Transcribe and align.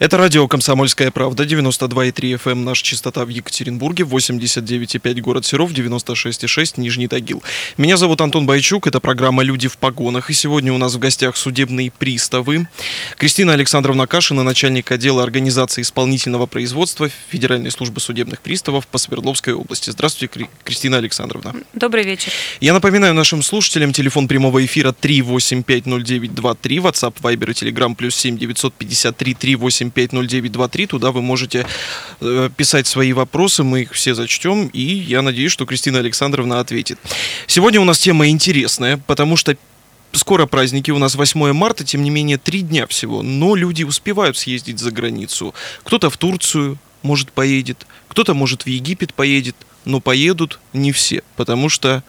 Это 0.00 0.16
радио 0.16 0.48
«Комсомольская 0.48 1.10
правда», 1.10 1.44
92,3 1.44 2.42
FM, 2.42 2.64
наша 2.64 2.82
частота 2.82 3.26
в 3.26 3.28
Екатеринбурге, 3.28 4.04
89,5 4.04 5.20
город 5.20 5.44
Серов, 5.44 5.72
96,6 5.72 6.80
Нижний 6.80 7.06
Тагил. 7.06 7.42
Меня 7.76 7.98
зовут 7.98 8.22
Антон 8.22 8.46
Байчук, 8.46 8.86
это 8.86 8.98
программа 8.98 9.42
«Люди 9.42 9.68
в 9.68 9.76
погонах», 9.76 10.30
и 10.30 10.32
сегодня 10.32 10.72
у 10.72 10.78
нас 10.78 10.94
в 10.94 10.98
гостях 10.98 11.36
судебные 11.36 11.90
приставы. 11.90 12.66
Кристина 13.18 13.52
Александровна 13.52 14.06
Кашина, 14.06 14.42
начальник 14.42 14.90
отдела 14.90 15.22
организации 15.22 15.82
исполнительного 15.82 16.46
производства 16.46 17.10
Федеральной 17.28 17.70
службы 17.70 18.00
судебных 18.00 18.40
приставов 18.40 18.86
по 18.86 18.96
Свердловской 18.96 19.52
области. 19.52 19.90
Здравствуйте, 19.90 20.48
Кристина 20.64 20.96
Александровна. 20.96 21.54
Добрый 21.74 22.04
вечер. 22.04 22.32
Я 22.62 22.72
напоминаю 22.72 23.12
нашим 23.12 23.42
слушателям, 23.42 23.92
телефон 23.92 24.28
прямого 24.28 24.64
эфира 24.64 24.92
3850923, 24.98 26.78
WhatsApp, 26.78 27.12
Viber 27.20 27.50
и 27.50 27.52
Telegram 27.52 27.94
плюс 27.94 28.14
7 28.14 28.38
953 28.38 29.34
38 29.34 29.89
7590923. 29.90 30.86
Туда 30.86 31.10
вы 31.12 31.22
можете 31.22 31.66
э, 32.20 32.50
писать 32.56 32.86
свои 32.86 33.12
вопросы, 33.12 33.62
мы 33.62 33.82
их 33.82 33.92
все 33.92 34.14
зачтем, 34.14 34.68
и 34.68 34.82
я 34.82 35.22
надеюсь, 35.22 35.52
что 35.52 35.66
Кристина 35.66 35.98
Александровна 35.98 36.60
ответит. 36.60 36.98
Сегодня 37.46 37.80
у 37.80 37.84
нас 37.84 37.98
тема 37.98 38.28
интересная, 38.28 38.96
потому 39.06 39.36
что 39.36 39.56
скоро 40.12 40.46
праздники, 40.46 40.90
у 40.90 40.98
нас 40.98 41.14
8 41.14 41.52
марта, 41.52 41.84
тем 41.84 42.02
не 42.02 42.10
менее, 42.10 42.38
три 42.38 42.62
дня 42.62 42.86
всего, 42.86 43.22
но 43.22 43.54
люди 43.54 43.84
успевают 43.84 44.36
съездить 44.36 44.78
за 44.78 44.90
границу. 44.90 45.54
Кто-то 45.84 46.10
в 46.10 46.16
Турцию, 46.16 46.78
может, 47.02 47.32
поедет, 47.32 47.86
кто-то, 48.08 48.34
может, 48.34 48.62
в 48.62 48.66
Египет 48.66 49.14
поедет, 49.14 49.56
но 49.84 50.00
поедут 50.00 50.60
не 50.72 50.92
все, 50.92 51.22
потому 51.36 51.68
что 51.68 52.02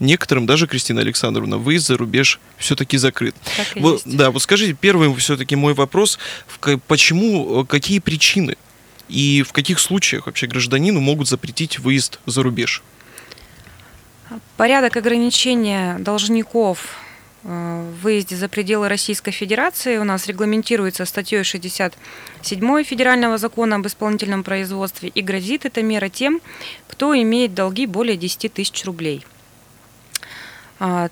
некоторым, 0.00 0.46
даже 0.46 0.66
Кристина 0.66 1.00
Александровна, 1.00 1.58
выезд 1.58 1.86
за 1.86 1.96
рубеж 1.96 2.40
все-таки 2.56 2.96
закрыт. 2.96 3.34
вот, 3.76 4.02
да, 4.04 4.30
вот 4.30 4.42
скажите, 4.42 4.72
первый 4.72 5.14
все-таки 5.16 5.56
мой 5.56 5.74
вопрос, 5.74 6.18
почему, 6.86 7.62
э, 7.62 7.66
какие 7.66 7.98
причины 7.98 8.56
и 9.08 9.42
в 9.46 9.52
каких 9.52 9.80
случаях 9.80 10.26
вообще 10.26 10.46
гражданину 10.46 11.00
могут 11.00 11.28
запретить 11.28 11.78
выезд 11.78 12.20
за 12.26 12.42
рубеж? 12.42 12.82
Порядок 14.56 14.96
ограничения 14.96 15.98
должников 15.98 16.98
э, 17.42 17.48
в 17.48 18.02
выезде 18.02 18.36
за 18.36 18.48
пределы 18.48 18.88
Российской 18.88 19.30
Федерации 19.30 19.96
у 19.96 20.04
нас 20.04 20.26
регламентируется 20.26 21.06
статьей 21.06 21.42
67 21.42 22.84
Федерального 22.84 23.38
закона 23.38 23.76
об 23.76 23.86
исполнительном 23.86 24.44
производстве 24.44 25.08
и 25.08 25.22
грозит 25.22 25.64
эта 25.64 25.82
мера 25.82 26.10
тем, 26.10 26.40
кто 26.88 27.16
имеет 27.16 27.54
долги 27.54 27.86
более 27.86 28.16
10 28.16 28.52
тысяч 28.52 28.84
рублей– 28.84 29.24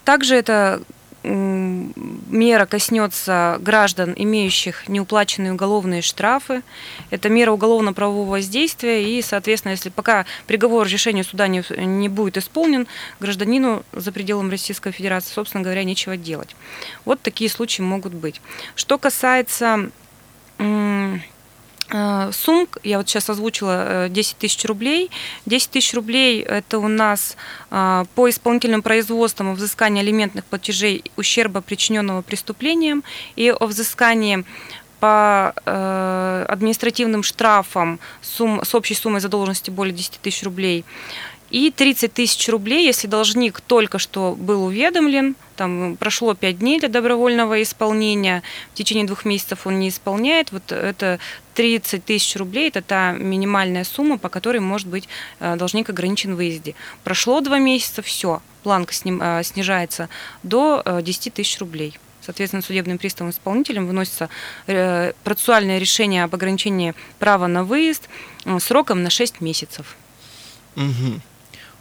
также 0.04 0.36
эта 0.36 0.80
мера 1.28 2.66
коснется 2.66 3.58
граждан, 3.60 4.14
имеющих 4.16 4.88
неуплаченные 4.88 5.52
уголовные 5.52 6.02
штрафы. 6.02 6.62
Это 7.10 7.28
мера 7.28 7.50
уголовно-правового 7.50 8.30
воздействия. 8.30 9.02
И, 9.04 9.20
соответственно, 9.22 9.72
если 9.72 9.88
пока 9.88 10.24
приговор 10.46 10.86
решения 10.86 11.24
суда 11.24 11.48
не, 11.48 11.64
не 11.78 12.08
будет 12.08 12.36
исполнен, 12.36 12.86
гражданину 13.18 13.82
за 13.92 14.12
пределами 14.12 14.50
Российской 14.52 14.92
Федерации, 14.92 15.32
собственно 15.32 15.64
говоря, 15.64 15.82
нечего 15.82 16.16
делать. 16.16 16.54
Вот 17.04 17.20
такие 17.20 17.50
случаи 17.50 17.82
могут 17.82 18.14
быть. 18.14 18.40
Что 18.76 18.96
касается 18.98 19.90
Э, 21.90 22.30
сумм, 22.32 22.68
я 22.82 22.98
вот 22.98 23.08
сейчас 23.08 23.30
озвучила 23.30 24.08
10 24.08 24.32
э, 24.32 24.36
тысяч 24.38 24.64
рублей. 24.64 25.10
10 25.46 25.70
тысяч 25.70 25.94
рублей– 25.94 26.40
это 26.42 26.78
у 26.78 26.88
нас 26.88 27.36
э, 27.70 28.04
по 28.14 28.28
исполнительным 28.28 28.82
производствам 28.82 29.50
о 29.50 29.54
взыскании 29.54 30.00
алиментных 30.00 30.44
платежей 30.44 31.04
ущерба, 31.16 31.60
причиненного 31.60 32.22
преступлением, 32.22 33.04
и 33.36 33.50
о 33.50 33.66
взыскании 33.66 34.44
по 34.98 35.52
административным 36.48 37.22
штрафам 37.22 38.00
сумм, 38.22 38.64
с 38.64 38.74
общей 38.74 38.94
суммой 38.94 39.20
задолженности 39.20 39.70
более 39.70 39.94
10 39.94 40.12
тысяч 40.22 40.42
рублей– 40.42 40.86
и 41.50 41.70
30 41.70 42.12
тысяч 42.12 42.48
рублей, 42.48 42.84
если 42.84 43.06
должник 43.06 43.60
только 43.60 43.98
что 43.98 44.34
был 44.38 44.64
уведомлен, 44.64 45.36
там 45.56 45.96
прошло 45.96 46.34
5 46.34 46.58
дней 46.58 46.80
для 46.80 46.88
добровольного 46.88 47.62
исполнения, 47.62 48.42
в 48.72 48.74
течение 48.74 49.06
двух 49.06 49.24
месяцев 49.24 49.66
он 49.66 49.78
не 49.78 49.88
исполняет, 49.88 50.52
вот 50.52 50.72
это 50.72 51.18
30 51.54 52.04
тысяч 52.04 52.36
рублей, 52.36 52.68
это 52.68 52.82
та 52.82 53.12
минимальная 53.12 53.84
сумма, 53.84 54.18
по 54.18 54.28
которой 54.28 54.58
может 54.58 54.88
быть 54.88 55.08
э, 55.40 55.56
должник 55.56 55.88
ограничен 55.88 56.34
в 56.34 56.36
выезде. 56.36 56.74
Прошло 57.04 57.40
два 57.40 57.58
месяца, 57.58 58.02
все, 58.02 58.42
планка 58.62 58.92
э, 58.92 59.42
снижается 59.44 60.08
до 60.42 60.82
10 61.02 61.26
э, 61.26 61.30
тысяч 61.30 61.58
рублей. 61.58 61.98
Соответственно, 62.20 62.60
судебным 62.60 62.98
приставом 62.98 63.30
исполнителем 63.30 63.86
выносится 63.86 64.28
процессуальное 64.66 65.78
решение 65.78 66.24
об 66.24 66.34
ограничении 66.34 66.92
права 67.20 67.46
на 67.46 67.62
выезд 67.62 68.08
сроком 68.58 69.04
на 69.04 69.10
6 69.10 69.40
месяцев. 69.40 69.96
Угу. 70.74 71.20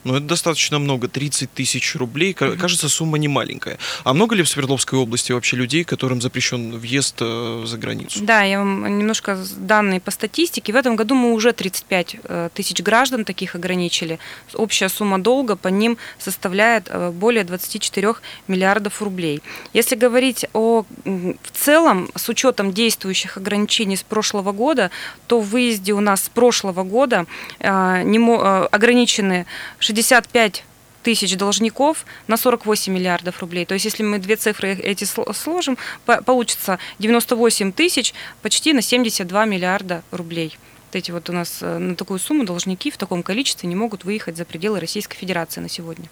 Ну, 0.06 0.16
это 0.16 0.28
достаточно 0.28 0.78
много, 0.78 1.08
30 1.08 1.52
тысяч 1.52 1.96
рублей. 1.96 2.34
Кажется, 2.34 2.90
сумма 2.90 3.18
не 3.18 3.28
маленькая. 3.28 3.80
А 4.04 4.14
много 4.14 4.36
ли 4.36 4.44
в 4.44 4.48
Свердловской 4.48 5.00
области 5.00 5.32
вообще 5.32 5.58
людей, 5.58 5.84
которым 5.84 6.22
запрещен 6.22 6.78
въезд 6.78 7.16
э, 7.22 7.64
за 7.66 7.78
границу? 7.80 8.20
Да, 8.22 8.44
я 8.44 8.60
вам 8.60 9.00
немножко 9.00 9.36
данные 9.58 10.00
по 10.00 10.12
статистике. 10.12 10.74
В 10.74 10.76
этом 10.76 10.96
году 10.96 11.16
мы 11.16 11.34
уже 11.34 11.54
35 11.54 12.18
э, 12.24 12.50
тысяч 12.54 12.84
граждан 12.84 13.26
таких 13.26 13.56
ограничили. 13.56 14.20
Общая 14.54 14.90
сумма 14.90 15.18
долга 15.18 15.56
по 15.56 15.70
ним 15.70 15.98
составляет 16.20 16.88
э, 16.88 17.10
более 17.10 17.44
24 17.44 18.14
миллиардов 18.48 19.02
рублей. 19.02 19.42
Если 19.74 19.96
говорить 19.96 20.46
о 20.54 20.86
в 21.04 21.52
целом, 21.52 22.10
с 22.14 22.30
учетом 22.30 22.74
действующих 22.74 23.38
ограничений 23.38 23.96
с 23.96 24.04
прошлого 24.04 24.52
года, 24.52 24.92
то 25.26 25.40
в 25.40 25.50
выезде 25.50 25.94
у 25.94 26.00
нас 26.00 26.26
с 26.26 26.30
прошлого 26.30 26.84
года 26.84 27.26
ограничены 27.60 29.48
60 29.80 29.95
65 29.96 30.66
тысяч 31.04 31.38
должников 31.38 32.06
на 32.28 32.36
48 32.36 32.92
миллиардов 32.92 33.40
рублей. 33.40 33.66
То 33.66 33.76
есть 33.76 33.86
если 33.86 34.04
мы 34.04 34.20
две 34.20 34.36
цифры 34.36 34.74
эти 34.74 35.06
сложим, 35.06 35.78
получится 36.26 36.80
98 37.00 37.72
тысяч 37.72 38.14
почти 38.42 38.74
на 38.74 38.82
72 38.82 39.46
миллиарда 39.46 40.04
рублей. 40.12 40.58
Вот 40.88 40.96
эти 40.96 41.12
вот 41.12 41.30
у 41.30 41.34
нас 41.34 41.60
э, 41.62 41.78
на 41.78 41.96
такую 41.96 42.20
сумму 42.20 42.44
должники 42.46 42.92
в 42.92 42.98
таком 42.98 43.24
количестве 43.24 43.70
не 43.70 43.76
могут 43.76 44.04
выехать 44.04 44.38
за 44.38 44.46
пределы 44.46 44.80
Российской 44.80 45.18
Федерации 45.18 45.62
на 45.62 45.70
сегодня. 45.70 46.10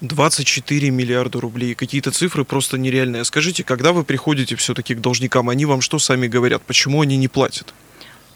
24 0.00 0.90
миллиарда 0.90 1.40
рублей. 1.40 1.74
Какие-то 1.74 2.10
цифры 2.10 2.44
просто 2.44 2.78
нереальные. 2.78 3.24
Скажите, 3.24 3.64
когда 3.64 3.92
вы 3.92 4.04
приходите 4.04 4.54
все-таки 4.56 4.94
к 4.94 5.00
должникам, 5.00 5.48
они 5.48 5.64
вам 5.66 5.80
что 5.80 5.98
сами 5.98 6.28
говорят? 6.28 6.62
Почему 6.62 7.02
они 7.02 7.16
не 7.16 7.28
платят? 7.28 7.72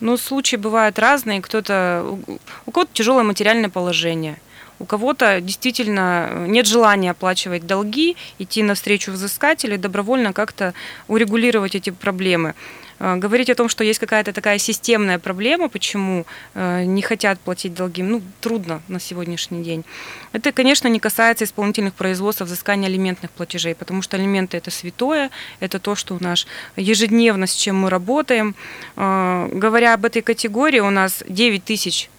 Ну, 0.01 0.17
случаи 0.17 0.57
бывают 0.57 0.99
разные. 0.99 1.41
Кто-то, 1.41 2.19
у 2.67 2.71
кого-то 2.71 2.91
тяжелое 2.93 3.23
материальное 3.23 3.69
положение– 3.71 4.39
у 4.79 4.85
кого-то 4.85 5.41
действительно 5.41 6.29
э, 6.31 6.47
нет 6.49 6.67
желания 6.67 7.13
оплачивать 7.13 7.67
долги, 7.67 8.17
идти 8.39 8.63
навстречу 8.63 9.13
взыскателю, 9.13 9.79
добровольно 9.79 10.33
как-то 10.33 10.75
урегулировать 11.09 11.75
эти 11.75 11.91
проблемы. 11.91 12.55
Э, 12.99 13.17
говорить 13.17 13.51
о 13.51 13.55
том, 13.55 13.69
что 13.69 13.85
есть 13.85 14.01
какая-то 14.01 14.33
такая 14.33 14.59
системная 14.59 15.19
проблема, 15.19 15.69
почему 15.69 16.27
э, 16.55 16.85
не 16.85 17.03
хотят 17.03 17.39
платить 17.39 17.75
долги, 17.75 18.03
ну, 18.03 18.21
трудно 18.41 18.83
на 18.89 18.99
сегодняшний 18.99 19.63
день. 19.63 19.85
Это, 20.33 20.51
конечно, 20.51 20.89
не 20.89 20.99
касается 20.99 21.45
исполнительных 21.45 21.95
производств 21.95 22.43
взыскания 22.43 22.89
алиментных 22.89 23.31
платежей, 23.31 23.75
потому 23.75 24.03
что 24.03 24.17
алименты– 24.17 24.57
это 24.59 24.73
святое, 24.73 25.31
это 25.61 25.79
то, 25.79 25.95
что 25.95 26.15
у 26.15 26.23
нас 26.23 26.47
ежедневно, 26.77 27.47
с 27.47 27.55
чем 27.55 27.77
мы 27.77 27.91
работаем. 27.91 28.55
Говоря 28.97 29.95
об 29.95 30.05
этой 30.05 30.23
категории, 30.23 30.81
у 30.81 30.91
нас 30.91 31.23
9 31.29 31.65
тысяч 31.65 32.11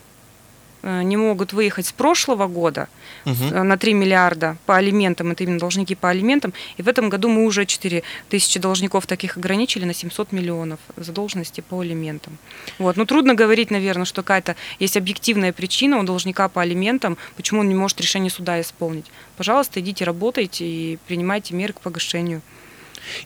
не 0.86 1.18
могут 1.18 1.52
выехать 1.54 1.88
с 1.88 1.92
прошлого 1.92 2.48
года 2.48 2.88
угу. 3.26 3.64
на 3.64 3.78
3 3.78 3.94
миллиарда 3.94 4.58
по 4.66 4.76
алиментам, 4.78 5.32
это 5.32 5.44
именно 5.44 5.60
должники 5.60 5.96
по 5.96 6.10
алиментам, 6.10 6.54
и 6.78 6.84
в 6.84 6.88
этом 6.88 7.10
году 7.10 7.28
мы 7.28 7.46
уже 7.46 7.66
4 7.66 8.04
тысячи 8.30 8.60
должников 8.60 9.08
таких 9.08 9.38
ограничили 9.38 9.86
на 9.86 9.94
700 9.94 10.32
миллионов 10.32 10.80
задолженности 10.96 11.62
по 11.62 11.80
алиментам. 11.80 12.38
Вот. 12.78 12.98
Ну, 12.98 13.06
трудно 13.06 13.34
говорить, 13.34 13.72
наверное, 13.72 14.06
что 14.06 14.22
какая-то 14.22 14.56
есть 14.80 14.96
объективная 14.96 15.54
причина 15.54 15.98
у 15.98 16.04
должника 16.04 16.48
по 16.50 16.62
алиментам, 16.62 17.18
почему 17.36 17.62
он 17.62 17.68
не 17.68 17.76
может 17.76 18.00
решение 18.00 18.30
суда 18.30 18.62
исполнить. 18.62 19.06
Пожалуйста, 19.38 19.80
идите 19.80 20.06
работайте 20.06 20.66
и 20.66 21.00
принимайте 21.08 21.56
меры 21.56 21.74
к 21.74 21.82
погашению. 21.82 22.42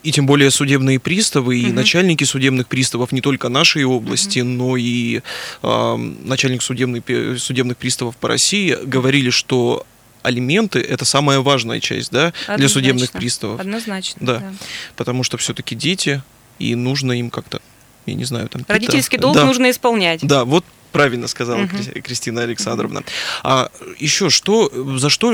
И 0.04 0.12
тем 0.12 0.26
более 0.26 0.52
судебные 0.52 1.00
приставы 1.00 1.58
и 1.58 1.68
угу. 1.68 1.74
начальники 1.74 2.24
судебных 2.24 2.68
приставов 2.68 3.12
не 3.12 3.22
только 3.22 3.50
нашей 3.50 3.84
области, 3.84 4.40
угу. 4.40 4.50
но 4.50 4.78
и 4.78 5.22
э, 5.64 5.96
начальник 6.24 6.62
судебный, 6.62 7.04
судебных 7.38 7.78
приставов 7.78 8.16
по 8.18 8.28
России 8.28 8.78
говорили, 8.84 9.30
что 9.30 9.86
алименты 10.22 10.80
это 10.80 11.06
самая 11.06 11.40
важная 11.40 11.80
часть, 11.80 12.12
да, 12.12 12.28
Однозначно. 12.28 12.58
для 12.58 12.70
судебных 12.70 13.12
приставов. 13.12 13.60
Однозначно. 13.60 14.26
Да. 14.26 14.40
да. 14.40 14.54
Потому 14.96 15.24
что 15.24 15.38
все-таки 15.38 15.76
дети, 15.76 16.22
и 16.60 16.76
нужно 16.76 17.14
им 17.14 17.30
как-то 17.30 17.62
я 18.10 18.16
не 18.16 18.26
знаю, 18.26 18.48
там... 18.50 18.66
Родительский 18.68 19.18
пита- 19.18 19.22
долг 19.24 19.36
да, 19.36 19.46
нужно 19.46 19.70
исполнять. 19.72 20.22
Да, 20.26 20.46
вот 20.46 20.66
правильно 20.92 21.28
сказала. 21.28 21.68
Кри- 21.68 22.02
Кристина 22.02 22.42
Александровна. 22.42 23.04
А 23.44 23.70
еще 23.98 24.30
что, 24.30 24.72
за 24.98 25.10
что 25.10 25.32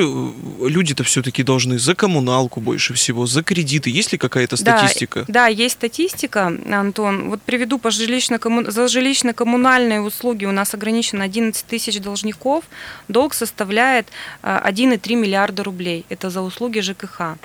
люди-то 0.61 1.03
все-таки 1.03 1.43
должны? 1.43 1.79
За 1.79 1.95
коммуналку 1.95 2.61
больше 2.61 2.93
всего, 2.93 3.25
за 3.25 3.43
кредиты? 3.43 3.89
Есть 3.89 4.11
ли 4.11 4.17
какая-то 4.17 4.61
Да, 4.63 4.77
статистика? 4.77 5.25
Да, 5.27 5.47
есть 5.47 5.75
статистика, 5.75 6.53
Антон. 6.71 7.29
Вот 7.29 7.41
приведу 7.41 7.79
по 7.79 7.91
жилищно 7.91 8.39
за 8.67 8.85
жилищно-коммунальные 8.85 10.01
услуги 10.01 10.45
у 10.45 10.51
нас 10.51 10.73
ограничено 10.73 11.23
11 11.23 11.65
тысяч 11.65 11.99
должников. 12.01 12.65
Долг 13.07 13.33
составляет 13.33 14.07
а, 14.41 14.69
1,3 14.69 15.15
миллиарда 15.15 15.63
рублей. 15.63 16.05
Это 16.09 16.29
за 16.29 16.41
услуги 16.41 16.79
ЖКХ. 16.79 17.37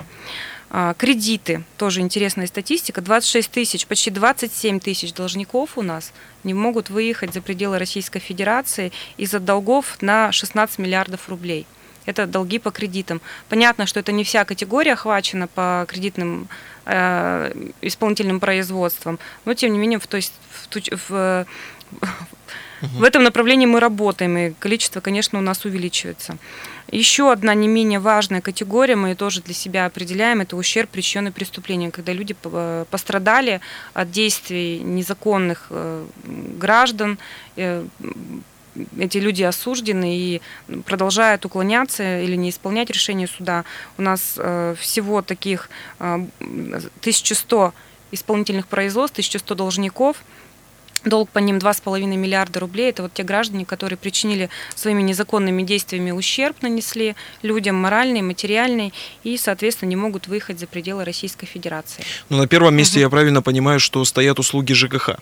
А, 0.73 0.93
Кредиты, 0.93 1.63
тоже 1.77 1.99
интересная 1.99 2.47
статистика, 2.47 3.01
26 3.01 3.51
тысяч, 3.51 3.85
почти 3.85 4.09
27 4.09 4.79
тысяч 4.79 5.13
должников 5.13 5.77
у 5.77 5.81
нас 5.81 6.13
не 6.45 6.53
могут 6.53 6.89
выехать 6.89 7.33
за 7.33 7.41
пределы 7.41 7.77
Российской 7.77 8.19
Федерации 8.19 8.93
из-за 9.17 9.41
долгов 9.41 10.01
на 10.01 10.31
16 10.31 10.79
миллиардов 10.79 11.27
рублей. 11.27 11.65
Это 12.05 12.25
долги 12.25 12.57
по 12.57 12.71
кредитам. 12.71 13.21
Понятно, 13.49 13.85
что 13.85 13.99
это 13.99 14.13
не 14.13 14.23
вся 14.23 14.45
категория 14.45 14.93
охвачена 14.93 15.47
по 15.47 15.85
кредитным 15.89 16.47
э, 16.85 17.51
исполнительным 17.81 18.39
производствам, 18.39 19.19
но 19.43 19.53
тем 19.53 19.73
не 19.73 19.77
менее 19.77 19.99
в, 19.99 20.07
то 20.07 20.15
есть, 20.15 20.33
в, 20.51 20.67
ту- 20.67 20.95
в, 21.09 21.45
в 22.81 23.03
этом 23.03 23.23
направлении 23.23 23.65
мы 23.65 23.79
работаем, 23.79 24.37
и 24.37 24.51
количество, 24.51 25.01
конечно, 25.01 25.37
у 25.37 25.41
нас 25.41 25.65
увеличивается. 25.65 26.37
Еще 26.91 27.31
одна 27.31 27.53
не 27.53 27.69
менее 27.69 27.99
важная 27.99 28.41
категория, 28.41 28.97
мы 28.97 29.09
ее 29.09 29.15
тоже 29.15 29.41
для 29.41 29.53
себя 29.53 29.85
определяем, 29.85 30.41
это 30.41 30.57
ущерб, 30.57 30.89
причиненный 30.89 31.31
преступлением, 31.31 31.91
когда 31.91 32.11
люди 32.11 32.35
э, 32.43 32.85
пострадали 32.91 33.61
от 33.93 34.11
действий 34.11 34.79
незаконных 34.79 35.67
э, 35.69 36.05
граждан, 36.59 37.17
э, 37.55 37.85
эти 38.97 39.17
люди 39.17 39.43
осуждены 39.43 40.17
и 40.17 40.41
продолжают 40.85 41.45
уклоняться 41.45 42.21
или 42.21 42.35
не 42.35 42.49
исполнять 42.49 42.89
решение 42.89 43.27
суда. 43.27 43.65
У 43.97 44.01
нас 44.01 44.37
всего 44.79 45.21
таких 45.21 45.69
э, 45.99 46.25
1100 46.39 47.73
исполнительных 48.11 48.67
производств, 48.67 49.15
1100 49.15 49.55
должников. 49.55 50.17
Долг 51.03 51.29
по 51.29 51.39
ним 51.39 51.57
2,5 51.57 52.05
миллиарда 52.15 52.59
рублей. 52.59 52.89
Это 52.89 53.03
вот 53.03 53.13
те 53.13 53.23
граждане, 53.23 53.65
которые 53.65 53.97
причинили 53.97 54.49
своими 54.75 55.01
незаконными 55.01 55.63
действиями 55.63 56.11
ущерб, 56.11 56.61
нанесли 56.61 57.15
людям 57.41 57.75
моральный, 57.75 58.21
материальный, 58.21 58.93
и, 59.23 59.35
соответственно, 59.37 59.89
не 59.89 59.95
могут 59.95 60.27
выехать 60.27 60.59
за 60.59 60.67
пределы 60.67 61.03
Российской 61.03 61.47
Федерации. 61.47 62.03
Ну, 62.29 62.37
на 62.37 62.47
первом 62.47 62.75
месте 62.75 62.99
Мгм. 62.99 63.01
я 63.01 63.09
правильно 63.09 63.41
понимаю, 63.41 63.79
что 63.79 64.03
стоят 64.05 64.39
услуги 64.39 64.73
ЖКХ. 64.73 65.17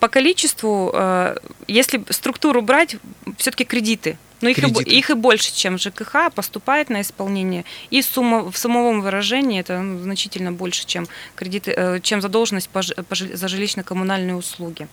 По 0.00 0.08
количеству, 0.08 0.90
э, 0.94 1.36
если 1.66 2.02
структуру 2.10 2.62
брать, 2.62 2.96
все-таки 3.36 3.64
кредиты. 3.64 4.16
Но 4.40 4.48
их 4.48 4.58
и, 4.58 4.98
их 4.98 5.10
и 5.10 5.14
больше, 5.14 5.52
чем 5.52 5.78
ЖКХ, 5.78 6.32
поступает 6.34 6.90
на 6.90 7.00
исполнение. 7.00 7.64
И 7.90 8.02
сумма, 8.02 8.50
в 8.50 8.56
суммовом 8.56 9.00
выражении 9.00 9.58
это 9.58 9.80
ну, 9.80 9.98
значительно 9.98 10.52
больше, 10.52 10.86
чем, 10.86 11.08
кредиты, 11.34 11.72
э, 11.76 12.00
чем 12.00 12.20
задолженность 12.20 12.68
по 12.68 12.82
по 13.08 13.14
за 13.16 13.46
жилищно-коммунальные 13.46 14.36
услуги. 14.36 14.86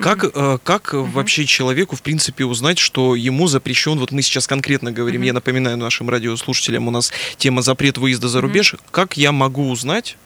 Как, 0.00 0.24
э, 0.24 0.58
как 0.62 0.92
Мгм. 0.92 1.10
вообще 1.10 1.44
человеку, 1.46 1.96
в 1.96 2.02
принципе, 2.02 2.44
узнать, 2.44 2.78
что 2.78 3.14
ему 3.14 3.48
запрещен, 3.48 3.98
вот 3.98 4.12
мы 4.12 4.22
сейчас 4.22 4.46
конкретно 4.46 4.92
говорим, 4.92 5.20
Мгм. 5.20 5.26
я 5.26 5.32
напоминаю 5.32 5.76
нашим 5.76 6.08
радиослушателям, 6.10 6.88
у 6.88 6.90
нас 6.90 7.12
тема 7.36 7.62
запрет 7.62 7.98
выезда 7.98 8.28
за 8.28 8.40
рубеж, 8.40 8.74
как 8.90 9.16
я 9.16 9.32
могу 9.32 9.70
узнать, 9.70 10.16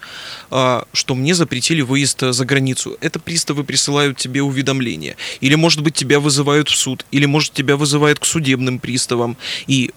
а, 0.50 0.84
что 0.92 1.14
мне 1.14 1.34
запретили 1.34 1.80
выезд 1.80 2.22
э, 2.22 2.32
за 2.32 2.44
границу? 2.44 2.96
Это 3.00 3.18
приставы 3.18 3.64
присылают 3.64 4.18
тебе 4.18 4.42
уведомление, 4.42 5.16
или, 5.40 5.54
может 5.54 5.82
быть, 5.82 5.94
тебя 5.94 6.20
вызывают 6.20 6.68
в 6.68 6.76
суд, 6.76 7.04
или, 7.10 7.26
может, 7.26 7.52
тебя 7.52 7.76
вызывают 7.76 8.18
к 8.18 8.24
судебным 8.24 8.78
приставам, 8.78 9.36
и 9.66 9.90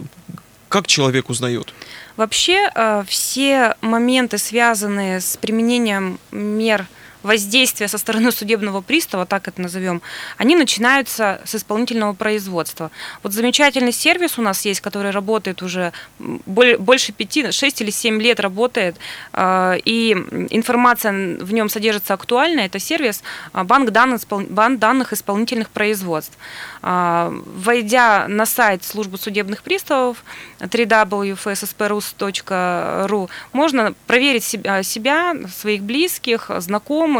как 0.70 0.88
человек 0.88 1.30
узнает? 1.30 1.74
Вообще 2.18 2.70
э, 2.74 3.04
все 3.08 3.76
моменты, 3.82 4.38
связанные 4.38 5.20
с 5.20 5.38
применением 5.38 6.20
мер 6.32 6.88
воздействия 7.25 7.88
со 7.88 7.98
стороны 7.98 8.31
судебного 8.31 8.81
пристава, 8.81 9.25
так 9.25 9.48
это 9.48 9.62
назовем, 9.62 10.01
они 10.38 10.56
начинаются 10.56 11.42
с 11.44 11.56
исполнительного 11.56 12.13
производства. 12.13 12.92
Вот 13.24 13.33
замечательный 13.33 13.92
сервис 13.92 14.38
у 14.38 14.42
нас 14.42 14.63
есть, 14.66 14.81
который 14.81 15.12
работает 15.12 15.62
уже 15.62 15.92
больше 16.19 17.12
пяти, 17.12 17.51
шесть 17.51 17.81
или 17.81 17.92
семь 17.92 18.22
лет 18.22 18.39
работает, 18.39 18.95
э, 19.33 19.80
и 19.83 20.12
информация 20.50 21.38
в 21.39 21.54
нем 21.54 21.69
содержится 21.69 22.13
актуальная. 22.13 22.68
Это 22.68 22.80
сервис 22.80 23.24
а, 23.54 23.63
банк 23.63 23.92
данных, 23.92 24.22
банк 24.30 24.80
данных 24.80 25.13
исполнительных 25.13 25.69
производств. 25.69 26.38
А, 26.81 27.33
Войдя 27.45 28.27
на 28.27 28.45
сайт 28.45 28.83
службы 28.83 29.18
судебных 29.18 29.63
приставов 29.63 30.24
www.fssprus.ru, 30.60 33.30
можно 33.54 33.94
проверить 34.07 34.44
себя, 34.44 35.36
своих 35.48 35.83
близких, 35.83 36.51
знакомых, 36.57 37.15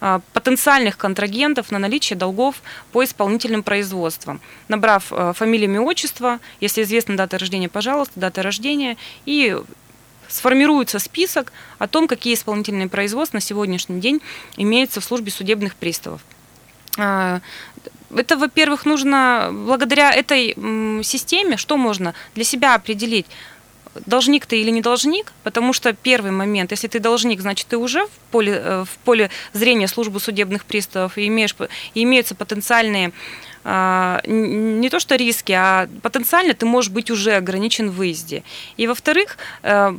а, 0.00 0.20
потенциальных 0.32 0.96
контрагентов 0.96 1.70
на 1.70 1.78
наличие 1.78 2.16
долгов 2.16 2.56
по 2.92 3.04
исполнительным 3.04 3.62
производствам. 3.62 4.40
Набрав 4.68 5.12
э, 5.12 5.32
фамилию, 5.34 5.70
имя, 5.70 5.80
отчество, 5.80 6.38
если 6.60 6.82
известна 6.82 7.16
дата 7.16 7.38
рождения, 7.38 7.68
пожалуйста, 7.68 8.20
дата 8.20 8.42
рождения, 8.42 8.96
и 9.26 9.56
сформируется 10.28 10.98
список 10.98 11.52
о 11.78 11.86
том, 11.86 12.06
какие 12.08 12.34
исполнительные 12.34 12.88
производства 12.88 13.38
на 13.38 13.40
сегодняшний 13.40 14.00
день 14.00 14.20
имеются 14.56 15.00
в 15.00 15.04
службе 15.04 15.30
судебных 15.30 15.74
приставов. 15.74 16.20
А, 16.98 17.40
Это, 18.14 18.36
во-первых, 18.36 18.86
нужно 18.86 19.50
благодаря 19.52 20.12
этой 20.12 20.54
системе, 21.04 21.56
что 21.56 21.76
можно 21.76 22.14
для 22.34 22.44
себя 22.44 22.74
определить, 22.74 23.26
должник 24.06 24.46
ты 24.46 24.60
или 24.60 24.70
не 24.70 24.80
должник, 24.80 25.32
потому 25.42 25.72
что 25.72 25.92
первый 25.92 26.30
момент, 26.30 26.70
если 26.70 26.88
ты 26.88 27.00
должник, 27.00 27.40
значит, 27.40 27.66
ты 27.68 27.76
уже 27.76 28.06
в 28.06 28.10
поле, 28.30 28.52
э, 28.54 28.84
в 28.84 28.98
поле 29.04 29.30
зрения 29.52 29.88
службы 29.88 30.20
судебных 30.20 30.64
приставов 30.64 31.18
и, 31.18 31.26
имеешь, 31.26 31.54
и 31.94 32.02
имеются 32.02 32.34
потенциальные 32.34 33.12
не 33.64 34.88
то 34.88 34.98
что 35.00 35.16
риски, 35.16 35.52
а 35.52 35.88
потенциально 36.02 36.54
ты 36.54 36.64
можешь 36.64 36.90
быть 36.90 37.10
уже 37.10 37.32
ограничен 37.32 37.90
в 37.90 37.94
выезде. 37.94 38.42
И 38.78 38.86
во-вторых, 38.86 39.36
э, 39.62 39.92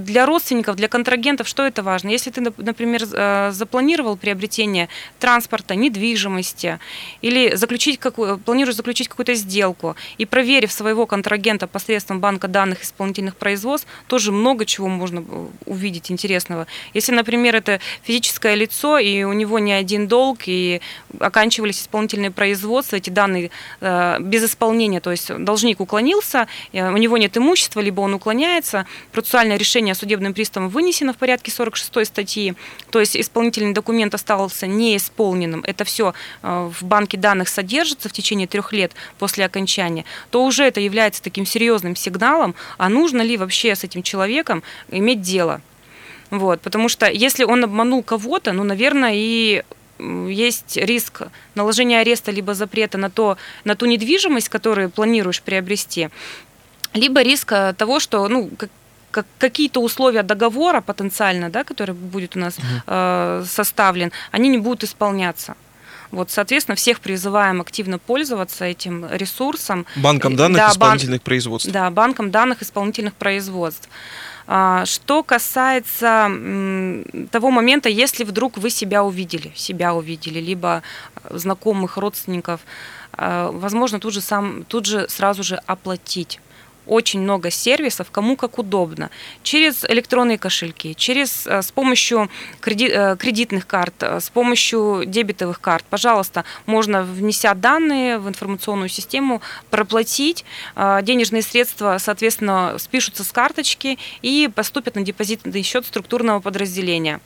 для 0.00 0.24
родственников, 0.24 0.76
для 0.76 0.88
контрагентов, 0.88 1.46
что 1.46 1.66
это 1.66 1.82
важно? 1.82 2.08
Если 2.08 2.30
ты, 2.30 2.40
нап- 2.40 2.54
например, 2.56 3.02
э, 3.12 3.50
запланировал 3.52 4.16
приобретение 4.16 4.88
транспорта, 5.18 5.74
недвижимости, 5.74 6.78
или 7.20 7.54
заключить 7.56 7.98
какую, 8.00 8.38
планируешь 8.38 8.76
заключить 8.76 9.08
какую-то 9.08 9.34
сделку, 9.34 9.94
и 10.16 10.24
проверив 10.24 10.72
своего 10.72 11.06
контрагента 11.06 11.66
посредством 11.66 12.20
банка 12.20 12.48
данных 12.48 12.82
исполнительных 12.82 13.36
производств, 13.36 13.86
тоже 14.06 14.32
много 14.32 14.64
чего 14.64 14.88
можно 14.88 15.18
э, 15.28 15.46
увидеть 15.66 16.10
интересного. 16.10 16.66
Если, 16.94 17.12
например, 17.12 17.54
это 17.54 17.80
физическое 18.02 18.54
лицо, 18.54 18.98
и 18.98 19.24
у 19.24 19.34
него 19.34 19.58
не 19.58 19.72
один 19.72 20.08
долг, 20.08 20.40
и 20.46 20.80
оканчивались 21.20 21.82
исполнительные 21.82 22.30
производства, 22.30 22.77
эти 22.92 23.10
данные 23.10 23.50
э, 23.80 24.16
без 24.20 24.44
исполнения, 24.44 25.00
то 25.00 25.10
есть 25.10 25.34
должник 25.36 25.80
уклонился, 25.80 26.46
э, 26.72 26.90
у 26.90 26.96
него 26.96 27.16
нет 27.18 27.36
имущества, 27.36 27.80
либо 27.80 28.00
он 28.00 28.14
уклоняется, 28.14 28.86
процессуальное 29.12 29.56
решение 29.56 29.94
судебным 29.94 30.34
приставом 30.34 30.68
вынесено 30.68 31.12
в 31.12 31.16
порядке 31.16 31.50
46 31.50 32.06
статьи, 32.06 32.54
то 32.90 33.00
есть 33.00 33.16
исполнительный 33.16 33.72
документ 33.72 34.14
остался 34.14 34.66
неисполненным, 34.66 35.62
это 35.66 35.84
все 35.84 36.14
в 36.42 36.82
банке 36.82 37.16
данных 37.16 37.48
содержится 37.48 38.08
в 38.08 38.12
течение 38.12 38.46
трех 38.46 38.72
лет 38.72 38.92
после 39.18 39.44
окончания, 39.44 40.04
то 40.30 40.44
уже 40.44 40.64
это 40.64 40.80
является 40.80 41.22
таким 41.22 41.46
серьезным 41.46 41.96
сигналом, 41.96 42.54
а 42.76 42.88
нужно 42.88 43.22
ли 43.22 43.36
вообще 43.36 43.74
с 43.74 43.84
этим 43.84 44.02
человеком 44.02 44.62
иметь 44.90 45.20
дело. 45.20 45.60
Вот, 46.30 46.60
потому 46.60 46.88
что 46.88 47.10
если 47.10 47.44
он 47.44 47.64
обманул 47.64 48.02
кого-то, 48.02 48.52
ну, 48.52 48.62
наверное, 48.62 49.12
и 49.14 49.62
есть 50.28 50.76
риск 50.76 51.22
наложения 51.54 52.00
ареста 52.00 52.30
либо 52.30 52.54
запрета 52.54 52.98
на, 52.98 53.10
то, 53.10 53.36
на 53.64 53.74
ту 53.76 53.86
недвижимость, 53.86 54.48
которую 54.48 54.90
планируешь 54.90 55.42
приобрести, 55.42 56.08
либо 56.94 57.22
риск 57.22 57.52
э, 57.52 57.74
того, 57.76 58.00
что 58.00 58.28
ну, 58.28 58.48
как- 58.56 58.70
как- 59.10 59.26
какие-то 59.38 59.80
условия 59.80 60.22
договора 60.22 60.80
потенциально, 60.80 61.50
да, 61.50 61.64
который 61.64 61.94
будет 61.94 62.36
у 62.36 62.38
нас 62.38 62.56
э, 62.86 63.44
составлен, 63.48 64.12
они 64.30 64.48
не 64.48 64.58
будут 64.58 64.84
исполняться. 64.84 65.54
Вот, 66.10 66.30
соответственно, 66.30 66.74
всех 66.76 67.00
призываем 67.00 67.60
активно 67.60 67.98
пользоваться 67.98 68.64
этим 68.64 69.06
ресурсом. 69.12 69.84
Банком 69.96 70.36
данных 70.36 70.56
да, 70.56 70.66
бан- 70.68 70.72
исполнительных 70.72 71.20
производств. 71.22 71.70
Да, 71.70 71.90
банком 71.90 72.30
данных 72.30 72.62
исполнительных 72.62 73.12
производств. 73.14 73.88
А, 74.50 74.86
Что 74.86 75.22
касается 75.22 76.30
того 77.30 77.50
момента, 77.50 77.90
если 77.90 78.24
вдруг 78.24 78.56
вы 78.56 78.70
себя 78.70 79.04
увидели, 79.04 79.52
себя 79.54 79.94
увидели, 79.94 80.40
либо 80.40 80.82
э, 81.24 81.36
знакомых, 81.36 81.98
родственников, 81.98 82.62
э, 83.12 83.50
возможно, 83.52 84.00
тут 84.00 84.14
же, 84.14 84.22
сам, 84.22 84.64
тут 84.64 84.86
же 84.86 85.06
сразу 85.10 85.42
же 85.42 85.60
оплатить 85.66 86.40
очень 86.88 87.20
много 87.20 87.50
сервисов, 87.50 88.10
кому 88.10 88.36
как 88.36 88.58
удобно. 88.58 89.10
Через 89.42 89.84
электронные 89.84 90.38
кошельки, 90.38 90.94
через, 90.94 91.46
э, 91.46 91.62
с 91.62 91.70
помощью 91.70 92.30
кредит, 92.60 92.92
э, 92.94 93.16
кредитных 93.16 93.66
карт, 93.66 93.94
э, 94.00 94.20
с 94.20 94.30
помощью 94.30 95.04
дебетовых 95.06 95.60
карт. 95.60 95.84
Пожалуйста, 95.90 96.44
можно, 96.66 97.02
внеся 97.02 97.54
данные 97.54 98.18
в 98.18 98.28
информационную 98.28 98.88
систему, 98.88 99.40
проплатить. 99.70 100.44
Денежные 101.02 101.42
средства, 101.42 101.98
соответственно, 101.98 102.76
спишутся 102.78 103.24
с 103.24 103.32
карточки 103.32 103.98
и 104.22 104.48
поступят 104.54 104.94
на 104.94 105.02
депозитный 105.02 105.62
счет 105.62 105.86
структурного 105.86 106.40
подразделения. 106.40 107.20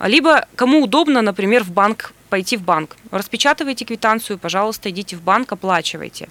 Либо 0.00 0.46
кому 0.56 0.82
удобно, 0.82 1.22
например, 1.22 1.64
в 1.64 1.70
банк 1.70 2.12
пойти 2.34 2.56
в 2.56 2.62
банк. 2.62 2.96
Распечатывайте 3.12 3.84
квитанцию, 3.84 4.38
пожалуйста, 4.38 4.90
идите 4.90 5.14
в 5.14 5.22
банк, 5.22 5.52
оплачивайте. 5.52 6.28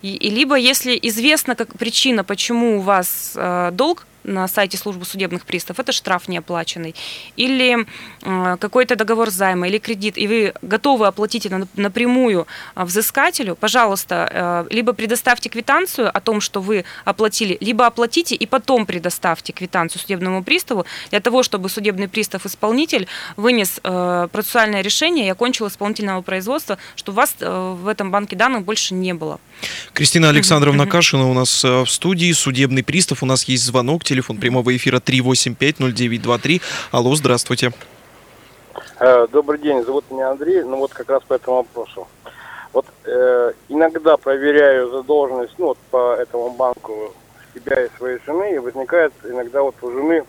И, 0.00 0.14
и 0.14 0.30
либо, 0.30 0.56
если 0.56 0.98
известна 1.02 1.54
как 1.54 1.76
причина, 1.76 2.24
почему 2.24 2.78
у 2.78 2.80
вас 2.80 3.34
э, 3.36 3.70
долг 3.72 4.06
на 4.24 4.48
сайте 4.48 4.76
службы 4.76 5.04
судебных 5.04 5.44
приставов, 5.44 5.80
это 5.80 5.92
штраф 5.92 6.28
неоплаченный, 6.28 6.94
или 7.36 7.86
э, 8.22 8.56
какой-то 8.58 8.96
договор 8.96 9.30
займа, 9.30 9.68
или 9.68 9.78
кредит, 9.78 10.18
и 10.18 10.26
вы 10.26 10.54
готовы 10.62 11.06
оплатить 11.06 11.46
это 11.46 11.66
напрямую 11.76 12.46
э, 12.74 12.84
взыскателю, 12.84 13.56
пожалуйста, 13.56 14.66
э, 14.70 14.74
либо 14.74 14.92
предоставьте 14.92 15.48
квитанцию 15.48 16.16
о 16.16 16.20
том, 16.20 16.40
что 16.40 16.60
вы 16.60 16.84
оплатили, 17.04 17.56
либо 17.60 17.86
оплатите 17.86 18.34
и 18.34 18.46
потом 18.46 18.86
предоставьте 18.86 19.52
квитанцию 19.52 20.00
судебному 20.00 20.44
приставу. 20.44 20.86
Для 21.10 21.20
того, 21.20 21.42
чтобы 21.42 21.68
судебный 21.68 22.08
пристав-исполнитель 22.08 23.06
вынес 23.36 23.80
процессуальное 23.82 24.82
решение 24.82 25.26
и 25.26 25.30
окончил 25.30 25.68
исполнительного 25.68 26.22
производства, 26.22 26.78
чтобы 26.96 27.16
у 27.16 27.20
вас 27.20 27.36
в 27.38 27.88
этом 27.88 28.10
банке 28.10 28.36
данных 28.36 28.64
больше 28.64 28.94
не 28.94 29.14
было. 29.14 29.40
Кристина 29.92 30.28
Александровна 30.28 30.86
Кашина 30.86 31.28
у 31.28 31.34
нас 31.34 31.64
в 31.64 31.86
студии, 31.86 32.32
судебный 32.32 32.82
пристав, 32.82 33.22
у 33.22 33.26
нас 33.26 33.44
есть 33.44 33.64
звонок, 33.64 34.04
телефон 34.12 34.36
прямого 34.36 34.76
эфира 34.76 34.98
3850923. 34.98 36.60
Алло, 36.90 37.14
здравствуйте. 37.14 37.72
Э, 39.00 39.26
добрый 39.32 39.58
день, 39.58 39.82
зовут 39.84 40.04
меня 40.10 40.30
Андрей. 40.30 40.62
Ну 40.64 40.76
вот 40.76 40.92
как 40.92 41.08
раз 41.08 41.22
по 41.22 41.32
этому 41.32 41.56
вопросу. 41.58 42.06
Вот 42.74 42.84
э, 43.06 43.52
иногда 43.70 44.18
проверяю 44.18 44.90
задолженность, 44.90 45.54
ну 45.56 45.68
вот 45.68 45.78
по 45.90 46.14
этому 46.16 46.50
банку 46.50 47.14
себя 47.54 47.86
и 47.86 47.88
своей 47.96 48.18
жены, 48.26 48.54
и 48.54 48.58
возникает 48.58 49.14
иногда 49.24 49.62
вот 49.62 49.76
у 49.80 49.90
жены 49.90 50.24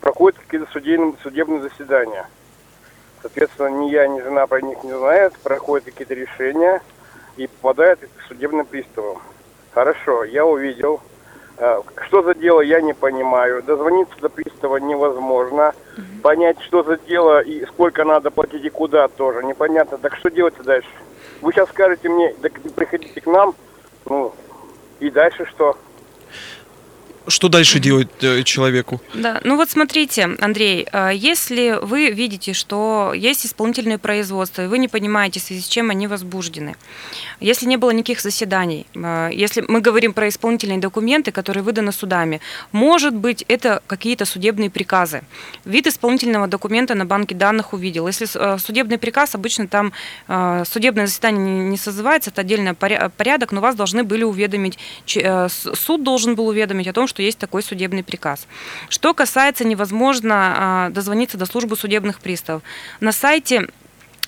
проходят 0.00 0.38
какие-то 0.38 0.72
судебные, 0.72 1.14
судебные 1.22 1.60
заседания. 1.60 2.26
Соответственно, 3.20 3.68
ни 3.68 3.90
я, 3.90 4.08
ни 4.08 4.20
жена 4.22 4.46
про 4.46 4.62
них 4.62 4.82
не 4.82 4.96
знает, 4.96 5.34
проходят 5.42 5.84
какие-то 5.84 6.14
решения 6.14 6.80
и 7.36 7.46
попадают 7.48 8.00
к 8.00 8.28
судебным 8.28 8.64
приставам. 8.64 9.18
Хорошо, 9.72 10.24
я 10.24 10.46
увидел, 10.46 11.02
что 12.06 12.22
за 12.22 12.34
дело, 12.34 12.60
я 12.60 12.80
не 12.80 12.92
понимаю. 12.92 13.62
Дозвониться 13.62 14.14
до 14.20 14.28
пристава 14.28 14.76
невозможно. 14.76 15.74
Угу. 15.96 16.22
Понять, 16.22 16.60
что 16.62 16.82
за 16.82 16.98
дело 16.98 17.40
и 17.40 17.64
сколько 17.66 18.04
надо 18.04 18.30
платить 18.30 18.64
и 18.64 18.70
куда 18.70 19.08
тоже 19.08 19.42
непонятно. 19.42 19.98
Так 19.98 20.16
что 20.16 20.30
делать 20.30 20.54
дальше? 20.62 20.88
Вы 21.40 21.52
сейчас 21.52 21.68
скажете 21.68 22.08
мне, 22.08 22.34
так 22.40 22.52
приходите 22.74 23.20
к 23.20 23.26
нам, 23.26 23.54
ну, 24.06 24.32
и 25.00 25.10
дальше 25.10 25.46
что? 25.46 25.76
Что 27.28 27.48
дальше 27.48 27.80
делать 27.80 28.08
э, 28.22 28.42
человеку? 28.44 29.00
Да, 29.14 29.40
ну 29.42 29.56
вот 29.56 29.68
смотрите, 29.68 30.28
Андрей, 30.40 30.86
э, 30.92 31.10
если 31.12 31.78
вы 31.82 32.10
видите, 32.10 32.52
что 32.52 33.12
есть 33.16 33.44
исполнительные 33.44 33.98
производства, 33.98 34.62
и 34.62 34.68
вы 34.68 34.78
не 34.78 34.86
понимаете, 34.86 35.40
в 35.40 35.42
связи 35.42 35.60
с 35.60 35.66
чем 35.66 35.90
они 35.90 36.06
возбуждены, 36.06 36.76
если 37.40 37.66
не 37.66 37.78
было 37.78 37.90
никаких 37.90 38.20
заседаний, 38.20 38.86
э, 38.94 39.30
если 39.32 39.64
мы 39.66 39.80
говорим 39.80 40.12
про 40.12 40.28
исполнительные 40.28 40.78
документы, 40.78 41.32
которые 41.32 41.64
выданы 41.64 41.90
судами, 41.90 42.40
может 42.70 43.14
быть, 43.14 43.44
это 43.48 43.82
какие-то 43.88 44.24
судебные 44.24 44.70
приказы. 44.70 45.22
Вид 45.64 45.88
исполнительного 45.88 46.46
документа 46.46 46.94
на 46.94 47.06
банке 47.06 47.34
данных 47.34 47.72
увидел. 47.72 48.06
Если 48.06 48.26
судебный 48.58 48.98
приказ, 48.98 49.34
обычно 49.34 49.66
там 49.66 49.92
судебное 50.64 51.06
заседание 51.06 51.64
не 51.64 51.76
созывается, 51.76 52.30
это 52.30 52.42
отдельный 52.42 52.74
порядок, 52.74 53.52
но 53.52 53.60
вас 53.60 53.74
должны 53.74 54.04
были 54.04 54.22
уведомить, 54.22 54.78
суд 55.06 56.02
должен 56.02 56.34
был 56.34 56.48
уведомить 56.48 56.86
о 56.86 56.92
том, 56.92 57.06
что 57.06 57.15
что 57.16 57.22
есть 57.22 57.38
такой 57.38 57.62
судебный 57.62 58.04
приказ. 58.04 58.46
Что 58.90 59.14
касается 59.14 59.64
невозможно 59.64 60.34
а, 60.34 60.90
дозвониться 60.90 61.38
до 61.38 61.46
службы 61.46 61.74
судебных 61.74 62.20
приставов. 62.20 62.62
На 63.00 63.10
сайте 63.10 63.68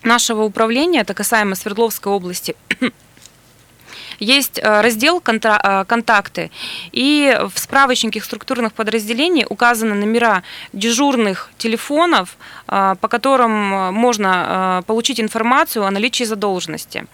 нашего 0.02 0.44
управления, 0.44 1.00
это 1.00 1.12
касаемо 1.12 1.54
Свердловской 1.54 2.10
области, 2.10 2.56
есть 4.20 4.58
а, 4.58 4.80
раздел 4.80 5.22
а, 5.22 5.84
«Контакты», 5.84 6.50
и 6.90 7.38
в 7.54 7.58
справочнике 7.58 8.22
структурных 8.22 8.72
подразделений 8.72 9.44
указаны 9.46 9.94
номера 9.94 10.42
дежурных 10.72 11.50
телефонов, 11.58 12.38
по 12.66 12.96
которым 12.96 13.92
можно 13.92 14.82
получить 14.86 15.20
информацию 15.20 15.84
о 15.84 15.90
наличии 15.90 16.24
задолженности. 16.24 17.06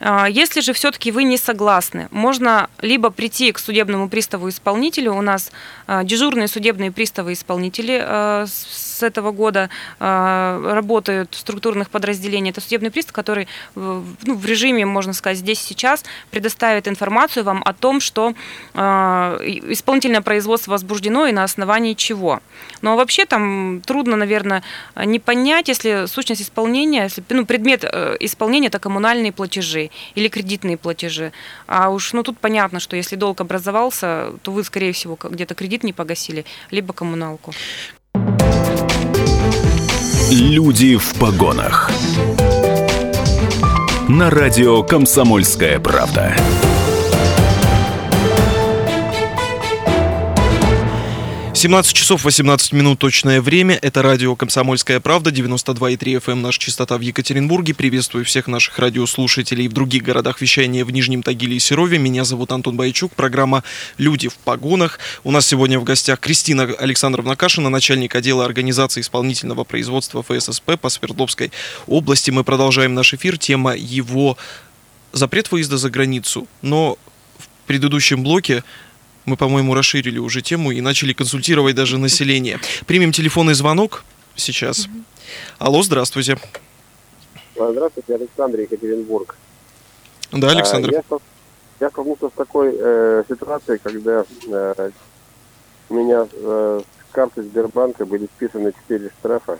А, 0.00 0.26
если 0.28 0.60
же 0.60 0.72
все-таки 0.72 1.10
вы 1.10 1.24
не 1.24 1.38
согласны, 1.38 2.08
можно 2.10 2.68
либо 2.80 3.10
прийти 3.10 3.52
к 3.52 3.58
судебному 3.58 4.08
приставу-исполнителю, 4.08 5.14
у 5.14 5.22
нас 5.22 5.50
а, 5.86 6.04
дежурные 6.04 6.48
судебные 6.48 6.92
приставы-исполнители 6.92 8.02
а, 8.02 8.46
с 8.46 9.02
этого 9.02 9.30
года 9.30 9.68
работают 9.98 11.34
в 11.34 11.38
структурных 11.38 11.90
подразделениях. 11.90 12.54
Это 12.54 12.62
судебный 12.62 12.90
пристав, 12.90 13.12
который 13.12 13.46
ну, 13.74 14.04
в 14.24 14.46
режиме, 14.46 14.86
можно 14.86 15.12
сказать, 15.12 15.36
здесь 15.36 15.60
сейчас 15.60 16.02
предоставит 16.30 16.88
информацию 16.88 17.44
вам 17.44 17.62
о 17.62 17.74
том, 17.74 18.00
что 18.00 18.32
исполнительное 18.74 20.22
производство 20.22 20.70
возбуждено 20.70 21.26
и 21.26 21.32
на 21.32 21.44
основании 21.44 21.92
чего. 21.92 22.40
Но 22.80 22.96
вообще 22.96 23.26
там 23.26 23.82
трудно, 23.84 24.16
наверное, 24.16 24.62
не 24.96 25.18
понять, 25.18 25.68
если 25.68 26.06
сущность 26.06 26.40
исполнения, 26.40 27.04
если 27.04 27.22
ну, 27.28 27.44
предмет 27.44 27.84
э, 27.84 28.16
исполнения 28.20 28.68
это 28.68 28.78
коммунальные 28.78 29.32
платежи 29.32 29.85
или 30.14 30.28
кредитные 30.28 30.76
платежи. 30.76 31.32
А 31.66 31.90
уж, 31.90 32.12
ну, 32.12 32.22
тут 32.22 32.38
понятно, 32.38 32.80
что 32.80 32.96
если 32.96 33.16
долг 33.16 33.40
образовался, 33.40 34.32
то 34.42 34.52
вы, 34.52 34.64
скорее 34.64 34.92
всего, 34.92 35.18
где-то 35.22 35.54
кредит 35.54 35.84
не 35.84 35.92
погасили, 35.92 36.44
либо 36.70 36.92
коммуналку. 36.92 37.52
Люди 40.30 40.96
в 40.96 41.14
погонах. 41.18 41.90
На 44.08 44.30
радио 44.30 44.82
«Комсомольская 44.82 45.80
правда». 45.80 46.36
17 51.66 51.96
часов 51.96 52.24
18 52.24 52.72
минут 52.74 53.00
точное 53.00 53.40
время. 53.40 53.76
Это 53.82 54.00
радио 54.00 54.36
«Комсомольская 54.36 55.00
правда», 55.00 55.30
92,3 55.30 55.98
FM, 56.24 56.36
наша 56.36 56.60
частота 56.60 56.96
в 56.96 57.00
Екатеринбурге. 57.00 57.74
Приветствую 57.74 58.24
всех 58.24 58.46
наших 58.46 58.78
радиослушателей 58.78 59.66
в 59.66 59.72
других 59.72 60.04
городах 60.04 60.40
вещания 60.40 60.84
в 60.84 60.92
Нижнем 60.92 61.24
Тагиле 61.24 61.56
и 61.56 61.58
Серове. 61.58 61.98
Меня 61.98 62.22
зовут 62.22 62.52
Антон 62.52 62.76
Байчук. 62.76 63.12
Программа 63.16 63.64
«Люди 63.98 64.28
в 64.28 64.36
погонах». 64.36 65.00
У 65.24 65.32
нас 65.32 65.44
сегодня 65.44 65.80
в 65.80 65.82
гостях 65.82 66.20
Кристина 66.20 66.72
Александровна 66.78 67.34
Кашина, 67.34 67.68
начальник 67.68 68.14
отдела 68.14 68.44
организации 68.44 69.00
исполнительного 69.00 69.64
производства 69.64 70.22
ФССП 70.22 70.78
по 70.80 70.88
Свердловской 70.88 71.50
области. 71.88 72.30
Мы 72.30 72.44
продолжаем 72.44 72.94
наш 72.94 73.12
эфир. 73.12 73.38
Тема 73.38 73.74
его 73.74 74.38
запрет 75.12 75.50
выезда 75.50 75.78
за 75.78 75.90
границу. 75.90 76.46
Но 76.62 76.96
в 77.38 77.66
предыдущем 77.66 78.22
блоке 78.22 78.62
мы, 79.26 79.36
по-моему, 79.36 79.74
расширили 79.74 80.18
уже 80.18 80.40
тему 80.40 80.70
и 80.70 80.80
начали 80.80 81.12
консультировать 81.12 81.74
даже 81.74 81.98
население. 81.98 82.58
Примем 82.86 83.12
телефонный 83.12 83.54
звонок 83.54 84.04
сейчас. 84.36 84.88
Алло, 85.58 85.82
здравствуйте. 85.82 86.38
Здравствуйте, 87.54 88.14
Александр 88.14 88.60
Екатеринбург. 88.60 89.36
Да, 90.32 90.50
Александр. 90.50 90.92
Я, 90.92 91.02
я 91.80 91.90
столкнулся 91.90 92.28
с 92.28 92.32
такой 92.32 92.74
э, 92.78 93.24
ситуацией, 93.28 93.78
когда 93.82 94.24
э, 94.48 94.90
у 95.88 95.94
меня 95.94 96.26
э, 96.30 96.80
с 97.08 97.12
карты 97.12 97.42
Сбербанка 97.42 98.06
были 98.06 98.26
списаны 98.36 98.72
4 98.88 99.10
штрафа. 99.18 99.58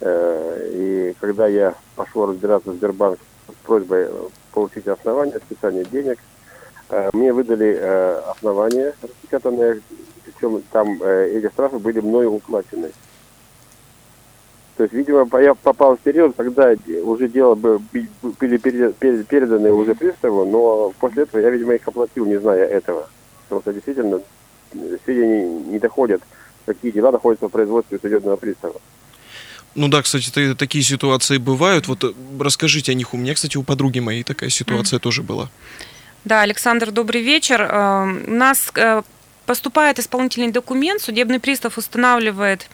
Э, 0.00 0.70
и 0.72 1.14
когда 1.20 1.46
я 1.46 1.74
пошел 1.94 2.26
разбираться 2.26 2.70
в 2.70 2.76
Сбербанк 2.76 3.18
с 3.48 3.66
просьбой 3.66 4.08
получить 4.52 4.86
основания 4.86 5.38
списания 5.38 5.84
денег, 5.84 6.18
мне 7.12 7.32
выдали 7.32 7.76
э, 7.78 8.20
основания 8.30 8.94
распечатанные, 9.02 9.80
причем 10.24 10.62
там 10.70 11.02
э, 11.02 11.30
эти 11.34 11.52
штрафы 11.52 11.78
были 11.78 12.00
мною 12.00 12.32
уплачены. 12.34 12.90
То 14.76 14.82
есть, 14.82 14.94
видимо, 14.94 15.26
я 15.40 15.54
попал 15.54 15.96
в 15.96 16.00
период, 16.00 16.36
когда 16.36 16.74
уже 17.02 17.28
дело 17.28 17.54
были 17.54 18.56
переданы 18.58 19.72
уже 19.72 19.94
приставу, 19.94 20.44
но 20.44 20.92
после 21.00 21.22
этого 21.22 21.40
я, 21.40 21.48
видимо, 21.50 21.74
их 21.74 21.88
оплатил, 21.88 22.26
не 22.26 22.38
зная 22.38 22.66
этого. 22.66 23.08
Потому 23.44 23.62
что 23.62 23.72
действительно 23.72 24.20
сведения 25.04 25.48
не 25.48 25.78
доходят, 25.78 26.22
какие 26.66 26.90
дела 26.90 27.10
находятся 27.10 27.48
в 27.48 27.52
производстве 27.52 27.98
судебного 27.98 28.36
пристава. 28.36 28.80
Ну 29.74 29.88
да, 29.88 30.02
кстати, 30.02 30.54
такие 30.54 30.84
ситуации 30.84 31.38
бывают. 31.38 31.88
Вот 31.88 32.04
расскажите 32.38 32.92
о 32.92 32.94
них. 32.94 33.14
У 33.14 33.16
меня, 33.16 33.34
кстати, 33.34 33.56
у 33.56 33.62
подруги 33.62 34.00
моей 34.00 34.24
такая 34.24 34.50
ситуация 34.50 34.98
mm. 34.98 35.02
тоже 35.02 35.22
была. 35.22 35.50
Да, 36.26 36.40
Александр, 36.40 36.90
добрый 36.90 37.22
вечер. 37.22 37.62
Э, 37.62 38.02
У 38.26 38.32
нас 38.32 38.72
э, 38.74 39.02
поступает 39.46 40.00
исполнительный 40.00 40.50
документ, 40.50 41.00
судебный 41.00 41.38
пристав 41.38 41.78
устанавливает 41.78 42.68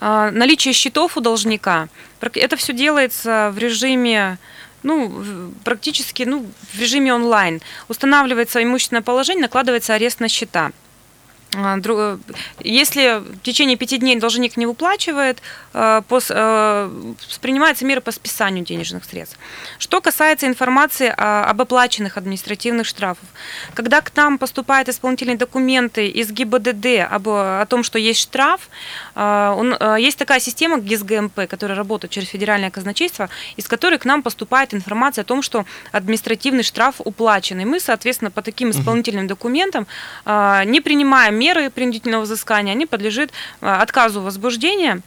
э, 0.00 0.30
наличие 0.32 0.72
счетов 0.72 1.18
у 1.18 1.20
должника. 1.20 1.88
Это 2.22 2.56
все 2.56 2.72
делается 2.72 3.50
в 3.52 3.58
режиме 3.58 4.38
ну, 4.82 5.52
практически 5.62 6.22
ну, 6.22 6.46
в 6.72 6.80
режиме 6.80 7.12
онлайн. 7.12 7.60
Устанавливается 7.88 8.62
имущественное 8.62 9.02
положение, 9.02 9.42
накладывается 9.42 9.92
арест 9.92 10.20
на 10.20 10.28
счета. 10.28 10.72
А, 11.56 11.78
Если 12.60 13.20
в 13.20 13.40
течение 13.42 13.76
пяти 13.76 13.98
дней 13.98 14.16
должник 14.16 14.56
не 14.56 14.66
выплачивает, 14.66 15.42
э, 15.72 16.02
э, 16.10 16.90
принимаются 17.40 17.84
меры 17.84 18.00
по 18.00 18.12
списанию 18.12 18.64
денежных 18.64 19.04
средств. 19.04 19.38
Что 19.78 20.00
касается 20.00 20.46
информации 20.46 21.12
об 21.16 21.60
оплаченных 21.60 22.16
административных 22.16 22.86
штрафах, 22.86 23.28
когда 23.74 24.00
к 24.00 24.16
нам 24.16 24.38
поступают 24.38 24.88
исполнительные 24.88 25.36
документы 25.36 26.08
из 26.08 26.30
ГИБДД 26.30 26.86
об, 27.10 27.28
о 27.28 27.66
том, 27.68 27.82
что 27.82 27.98
есть 27.98 28.20
штраф, 28.20 28.68
э, 29.14 29.96
есть 30.00 30.18
такая 30.18 30.40
система 30.40 30.78
ГИС-ГМП, 30.78 31.46
которая 31.46 31.76
работает 31.76 32.12
через 32.12 32.28
федеральное 32.28 32.70
казначейство, 32.70 33.28
из 33.56 33.68
которой 33.68 33.98
к 33.98 34.04
нам 34.04 34.22
поступает 34.22 34.74
информация 34.74 35.22
о 35.22 35.24
том, 35.24 35.42
что 35.42 35.64
административный 35.92 36.62
штраф 36.62 36.96
уплачен. 36.98 37.60
И 37.60 37.64
мы, 37.64 37.80
соответственно, 37.80 38.30
по 38.30 38.42
таким 38.42 38.70
исполнительным 38.70 39.26
документам 39.26 39.86
не 40.26 40.80
принимаем 40.80 41.43
меры 41.44 41.68
принудительного 41.68 42.22
взыскания, 42.22 42.72
они 42.72 42.86
подлежат 42.86 43.30
э, 43.60 43.66
отказу 43.66 44.22
возбуждения. 44.22 45.02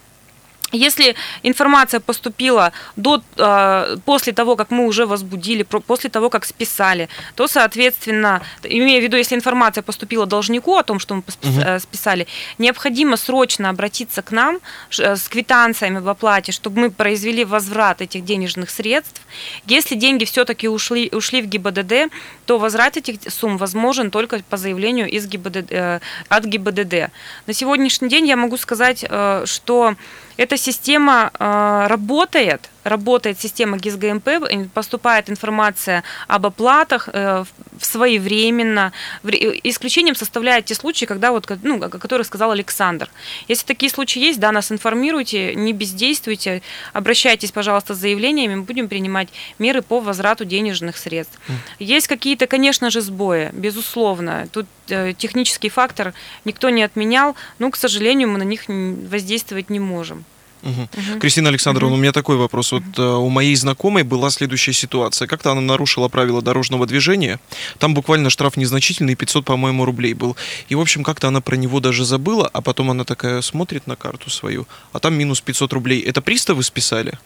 Если 0.74 1.16
информация 1.44 2.02
поступила 2.02 2.74
до, 2.98 3.22
э, 3.38 3.98
после 4.06 4.34
того, 4.34 4.56
как 4.56 4.70
мы 4.70 4.86
уже 4.86 5.06
возбудили, 5.06 5.64
после 5.64 6.10
того, 6.10 6.30
как 6.30 6.46
списали, 6.46 7.08
то, 7.36 7.48
соответственно, 7.48 8.42
имея 8.64 9.00
в 9.00 9.04
виду, 9.04 9.16
если 9.16 9.36
информация 9.36 9.82
поступила 9.82 10.26
должнику 10.26 10.76
о 10.76 10.84
том, 10.84 11.00
что 11.00 11.16
мы 11.16 11.24
э, 11.44 11.80
списали, 11.80 12.28
необходимо 12.58 13.16
срочно 13.16 13.70
обратиться 13.70 14.22
к 14.22 14.32
нам 14.32 14.60
э, 15.00 15.16
с 15.16 15.30
квитанциями 15.30 16.00
об 16.00 16.10
оплате, 16.10 16.52
чтобы 16.52 16.82
мы 16.82 16.92
произвели 16.92 17.46
возврат 17.46 18.02
этих 18.02 18.26
денежных 18.26 18.70
средств. 18.70 19.22
Если 19.68 19.96
деньги 19.96 20.26
все-таки 20.26 20.68
ушли, 20.68 21.10
ушли 21.14 21.42
в 21.42 21.46
ГИБДД, 21.46 22.12
то 22.46 22.60
возврат 22.60 22.98
этих 22.98 23.32
сумм 23.32 23.58
возможен 23.58 24.12
только 24.12 24.44
по 24.50 24.58
заявлению 24.58 25.10
из 25.10 25.28
ГИБДД, 25.28 25.72
э, 25.72 26.00
от 26.28 26.44
ГИБДД. 26.44 27.10
На 27.46 27.54
сегодняшний 27.54 28.10
день 28.10 28.28
я 28.28 28.36
могу 28.36 28.58
сказать, 28.58 29.06
что 29.46 29.96
эта 30.38 30.58
система 30.58 31.32
э, 31.38 31.88
работает, 31.88 32.70
работает 32.90 33.40
система 33.40 33.78
ГИС-ГМП, 33.78 34.28
и 34.50 34.64
поступает 34.66 35.30
информация 35.30 36.04
об 36.28 36.46
оплатах 36.46 37.10
э, 37.12 37.44
своевременно. 37.82 38.92
Ре- 39.24 39.60
Исключением 39.64 40.16
составляют 40.16 40.66
те 40.66 40.76
случаи, 40.76 41.06
когда 41.06 41.32
вот, 41.32 41.50
ну, 41.64 41.84
о 41.84 41.90
которых 41.90 42.28
сказал 42.28 42.52
Александр. 42.52 43.10
Если 43.48 43.66
такие 43.66 43.92
случаи 43.92 44.20
есть, 44.20 44.40
да, 44.40 44.52
нас 44.52 44.72
информируйте, 44.72 45.56
не 45.56 45.74
бездействуйте, 45.74 46.62
обращайтесь, 46.94 47.52
пожалуйста, 47.52 47.94
с 47.94 47.98
заявлениями, 47.98 48.56
мы 48.56 48.64
будем 48.64 48.88
принимать 48.88 49.30
меры 49.60 49.82
по 49.82 50.00
возврату 50.00 50.46
денежных 50.46 50.98
средств. 50.98 51.40
Есть 51.80 52.08
какие-то, 52.08 52.48
конечно 52.48 52.90
же, 52.90 53.02
сбои, 53.02 53.50
безусловно. 53.54 54.48
Тут 54.52 54.68
э, 54.90 55.14
технический 55.14 55.70
фактор 55.70 56.14
никто 56.46 56.70
не 56.70 56.84
отменял, 56.84 57.36
но, 57.60 57.72
к 57.72 57.76
сожалению, 57.76 58.30
мы 58.30 58.38
на 58.38 58.44
них 58.44 58.64
воздействовать 58.68 59.70
не 59.70 59.80
можем. 59.80 60.26
Мгм. 60.68 60.90
Мгм. 60.96 61.20
Кристина 61.20 61.50
Александровна, 61.50 61.96
у 61.96 61.98
меня 61.98 62.12
такой 62.12 62.36
вопрос. 62.36 62.74
Вот 62.74 62.84
э, 62.98 63.02
у 63.02 63.30
моей 63.30 63.56
знакомой 63.56 64.04
была 64.04 64.30
следующая 64.30 64.74
ситуация. 64.74 65.26
Как-то 65.28 65.52
она 65.52 65.62
нарушила 65.62 66.10
правила 66.10 66.42
дорожного 66.42 66.86
движения. 66.86 67.40
Там 67.80 67.94
буквально 67.94 68.30
штраф 68.30 68.58
незначительный, 68.58 69.16
500, 69.16 69.46
по-моему, 69.46 69.86
рублей 69.86 70.14
был. 70.14 70.36
И, 70.68 70.76
в 70.76 70.82
общем, 70.82 71.04
как-то 71.04 71.30
она 71.30 71.40
про 71.40 71.56
него 71.56 71.80
даже 71.80 72.04
забыла, 72.04 72.50
а 72.52 72.62
потом 72.62 72.92
она 72.92 73.06
такая 73.06 73.42
смотрит 73.42 73.88
на 73.88 73.96
карту 73.96 74.30
свою, 74.30 74.68
а 74.92 75.00
там 75.00 75.14
минус 75.14 75.40
500 75.40 75.72
рублей. 75.72 76.02
Это 76.02 76.22
приставы 76.22 76.64
списали? 76.64 77.18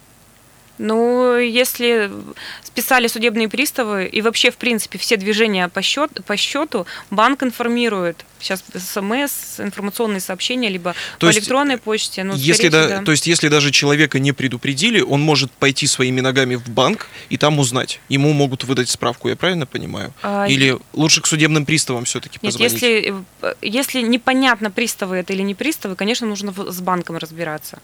Ну, 0.82 1.38
если 1.38 2.10
списали 2.64 3.06
судебные 3.06 3.48
приставы 3.48 4.08
и 4.08 4.22
вообще, 4.24 4.50
в 4.50 4.58
принципе, 4.58 4.98
все 4.98 5.16
движения 5.16 5.68
по, 5.68 5.84
счет, 5.84 6.10
по 6.26 6.36
счету, 6.36 6.88
банк 7.12 7.44
информирует. 7.44 8.26
Сейчас 8.40 8.64
СМС, 8.74 9.60
информационные 9.60 10.22
сообщения, 10.22 10.70
либо 10.70 10.96
То 11.20 11.28
по 11.28 11.30
есть, 11.30 11.40
электронной 11.40 11.78
почте. 11.78 12.24
Ну, 12.24 12.34
если 12.34 12.70
скорее 12.70 12.70
да, 12.72 12.88
да. 12.88 13.06
То 13.06 13.12
есть, 13.12 13.28
если 13.28 13.48
даже 13.48 13.70
человека 13.70 14.18
не 14.18 14.32
предупредили, 14.32 15.02
он 15.02 15.22
может 15.22 15.52
пойти 15.52 15.86
своими 15.86 16.20
ногами 16.20 16.56
в 16.56 16.68
банк 16.70 17.10
и 17.30 17.38
там 17.38 17.60
узнать. 17.60 18.00
Ему 18.10 18.34
могут 18.34 18.64
выдать 18.64 18.90
справку, 18.90 19.30
я 19.30 19.36
правильно 19.36 19.68
понимаю? 19.68 20.12
А, 20.24 20.48
Или 20.48 20.80
лучше 20.94 21.22
к 21.22 21.28
судебным 21.28 21.68
приставам 21.68 22.06
все-таки 22.06 22.40
Нет, 22.42 22.54
позвонить? 22.54 22.74
если, 22.74 23.14
э, 23.44 23.54
если 23.62 24.02
непонятно, 24.02 24.72
приставы 24.72 25.18
это 25.18 25.34
или 25.34 25.44
не 25.44 25.54
приставы, 25.54 25.96
конечно, 25.96 26.26
нужно 26.26 26.52
с 26.72 26.82
банком 26.82 27.18
разбираться. 27.18 27.80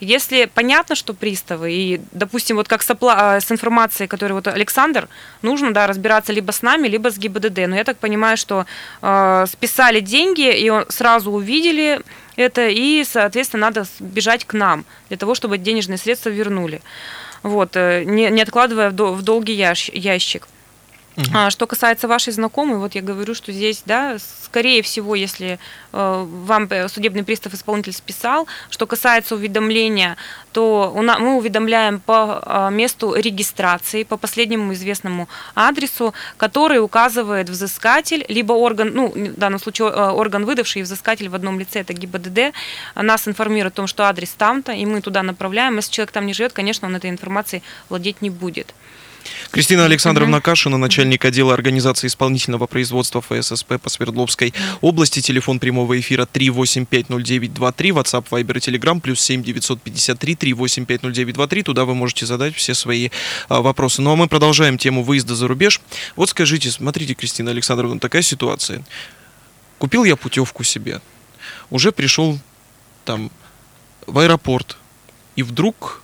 Если 0.00 0.44
понятно, 0.52 0.94
что 0.94 1.14
приставы, 1.14 1.72
и, 1.72 2.00
допустим, 2.12 2.56
вот 2.56 2.68
как 2.68 2.82
с, 2.82 2.90
опла- 2.90 3.14
а, 3.16 3.40
с 3.40 3.50
информацией, 3.50 4.08
которую 4.08 4.36
вот 4.36 4.46
Александр, 4.46 5.08
нужно, 5.42 5.72
да, 5.72 5.86
разбираться 5.86 6.32
либо 6.32 6.52
с 6.52 6.62
нами, 6.62 6.86
либо 6.88 7.10
с 7.10 7.16
ГИБДД. 7.18 7.66
Но 7.66 7.76
я 7.76 7.84
так 7.84 7.96
понимаю, 7.98 8.36
что 8.36 8.66
э, 9.02 9.46
списали 9.48 10.00
деньги, 10.00 10.52
и 10.52 10.68
он- 10.68 10.84
сразу 10.90 11.30
увидели 11.30 12.00
это, 12.36 12.68
и, 12.68 13.04
соответственно, 13.04 13.66
надо 13.66 13.86
бежать 14.00 14.44
к 14.44 14.52
нам 14.52 14.84
для 15.08 15.16
того, 15.16 15.34
чтобы 15.34 15.56
денежные 15.56 15.96
средства 15.96 16.28
вернули. 16.28 16.82
Вот, 17.42 17.76
э, 17.76 18.04
не, 18.04 18.28
не 18.30 18.42
откладывая 18.42 18.90
в, 18.90 18.92
дол- 18.92 19.14
в 19.14 19.22
долгий 19.22 19.54
ящ- 19.54 19.90
ящик. 19.94 20.46
А, 21.32 21.50
Что 21.50 21.66
касается 21.66 22.08
вашей 22.08 22.32
знакомой, 22.32 22.78
вот 22.78 22.94
я 22.94 23.00
говорю, 23.00 23.34
что 23.34 23.50
здесь, 23.52 23.82
да, 23.86 24.18
скорее 24.44 24.82
всего, 24.82 25.14
если 25.14 25.58
э, 25.92 26.26
вам 26.44 26.66
э, 26.70 26.88
судебный 26.88 27.24
пристав 27.24 27.54
исполнитель 27.54 27.92
списал, 27.92 28.46
что 28.68 28.86
касается 28.86 29.34
уведомления, 29.34 30.16
то 30.52 30.92
у 30.94 31.00
на- 31.02 31.18
мы 31.18 31.36
уведомляем 31.36 32.00
по 32.00 32.42
э, 32.44 32.70
месту 32.70 33.14
регистрации, 33.14 34.02
по 34.04 34.18
последнему 34.18 34.74
известному 34.74 35.26
адресу, 35.54 36.12
который 36.36 36.80
указывает 36.80 37.48
взыскатель, 37.48 38.24
либо 38.28 38.52
орган, 38.52 38.90
ну, 38.94 39.08
в 39.08 39.36
данном 39.38 39.58
случае 39.58 39.88
э, 39.88 40.10
орган 40.10 40.44
выдавший 40.44 40.80
и 40.80 40.84
взыскатель 40.84 41.28
в 41.30 41.34
одном 41.34 41.58
лице, 41.58 41.80
это 41.80 41.94
ГИБДД, 41.94 42.52
нас 42.94 43.26
информирует 43.26 43.72
о 43.72 43.76
том, 43.76 43.86
что 43.86 44.04
адрес 44.04 44.30
там-то, 44.36 44.72
и 44.72 44.84
мы 44.84 45.00
туда 45.00 45.22
направляем. 45.22 45.76
Если 45.76 45.92
человек 45.92 46.12
там 46.12 46.26
не 46.26 46.34
живет, 46.34 46.52
конечно, 46.52 46.88
он 46.88 46.94
этой 46.96 47.08
информацией 47.08 47.62
владеть 47.88 48.20
не 48.20 48.28
будет. 48.30 48.74
Кристина 49.50 49.84
Александровна. 49.84 50.40
Кашина, 50.40 50.78
начальник 50.78 51.24
отдела 51.24 51.54
организации 51.54 52.06
исполнительного 52.06 52.66
производства 52.66 53.20
ФССП 53.20 53.80
по 53.80 53.88
Свердловской 53.88 54.52
области. 54.80 55.20
Телефон 55.20 55.58
прямого 55.58 55.98
эфира 55.98 56.28
3850923, 56.32 57.90
WhatsApp, 57.90 58.26
Viber 58.30 58.58
и 58.58 58.60
Telegram, 58.60 59.00
плюс 59.00 59.20
7 59.20 59.42
953 59.42 60.34
3850923. 60.34 61.62
Туда 61.62 61.84
вы 61.84 61.94
можете 61.94 62.26
задать 62.26 62.54
все 62.54 62.74
свои 62.74 63.10
а, 63.48 63.62
вопросы. 63.62 64.02
Ну 64.02 64.12
а 64.12 64.16
мы 64.16 64.28
продолжаем 64.28 64.78
тему 64.78 65.02
выезда 65.02 65.34
за 65.34 65.48
рубеж. 65.48 65.80
Вот 66.16 66.30
скажите, 66.30 66.70
смотрите, 66.70 67.14
Кристина 67.14 67.50
Александровна, 67.50 67.98
такая 68.00 68.22
ситуация. 68.22 68.84
Купил 69.78 70.04
я 70.04 70.16
путевку 70.16 70.64
себе, 70.64 71.00
уже 71.70 71.92
пришел 71.92 72.38
там 73.04 73.30
в 74.06 74.18
аэропорт, 74.18 74.76
и 75.36 75.42
вдруг 75.42 76.02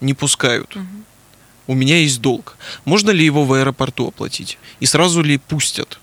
не 0.00 0.14
пускают 0.14 0.74
Мгм. 0.74 1.04
У 1.66 1.74
меня 1.74 1.98
есть 1.98 2.20
долг. 2.20 2.56
Можно 2.84 3.10
ли 3.10 3.24
его 3.24 3.44
в 3.44 3.52
аэропорту 3.52 4.08
оплатить? 4.08 4.58
И 4.80 4.86
сразу 4.86 5.22
ли 5.22 5.38
пустят? 5.38 5.98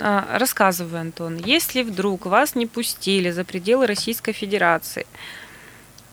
А, 0.00 0.38
Рассказываю, 0.38 1.00
Антон. 1.00 1.36
Если 1.36 1.82
вдруг 1.82 2.26
вас 2.26 2.54
не 2.54 2.66
пустили 2.66 3.30
за 3.30 3.44
пределы 3.44 3.86
Российской 3.86 4.32
Федерации, 4.32 5.06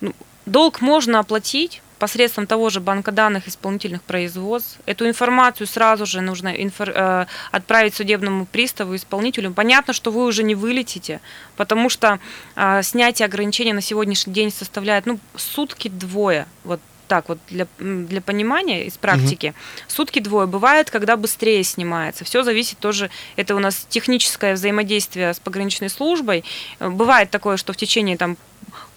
ну, 0.01 0.13
долг 0.45 0.81
можно 0.81 1.19
оплатить 1.19 1.81
посредством 1.99 2.45
того 2.45 2.69
же 2.69 2.81
банка 2.81 3.11
данных 3.11 3.47
исполнительных 3.47 4.03
производств. 4.03 4.79
Эту 4.85 5.07
информацию 5.07 5.65
сразу 5.65 6.05
же 6.05 6.21
нужно 6.21 6.49
инфор- 6.49 6.91
э, 6.93 7.25
отправить 7.51 7.95
судебному 7.95 8.45
приставу, 8.45 8.95
исполнителю. 8.95 9.53
Понятно, 9.53 9.93
что 9.93 10.11
вы 10.11 10.25
уже 10.25 10.43
не 10.43 10.55
вылетите, 10.55 11.21
потому 11.55 11.89
что 11.89 12.19
э, 12.55 12.83
снятие 12.83 13.25
ограничений 13.25 13.73
на 13.73 13.81
сегодняшний 13.81 14.33
день 14.33 14.51
составляет 14.51 15.05
ну, 15.05 15.19
сутки 15.35 15.87
двое. 15.87 16.47
Вот 16.63 16.81
так 17.07 17.29
вот 17.29 17.37
для, 17.49 17.67
для 17.79 18.21
понимания 18.21 18.85
из 18.85 18.97
практики. 18.97 19.53
Сутки 19.87 20.19
двое. 20.19 20.47
Бывает, 20.47 20.89
когда 20.89 21.15
быстрее 21.17 21.63
снимается. 21.63 22.23
Все 22.25 22.43
зависит 22.43 22.79
тоже, 22.79 23.09
это 23.35 23.55
у 23.55 23.59
нас 23.59 23.85
техническое 23.89 24.53
взаимодействие 24.53 25.33
с 25.33 25.39
пограничной 25.39 25.89
службой. 25.89 26.43
Э, 26.79 26.89
Бывает 26.89 27.29
такое, 27.29 27.57
что 27.57 27.73
в 27.73 27.77
течение 27.77 28.17
там 28.17 28.37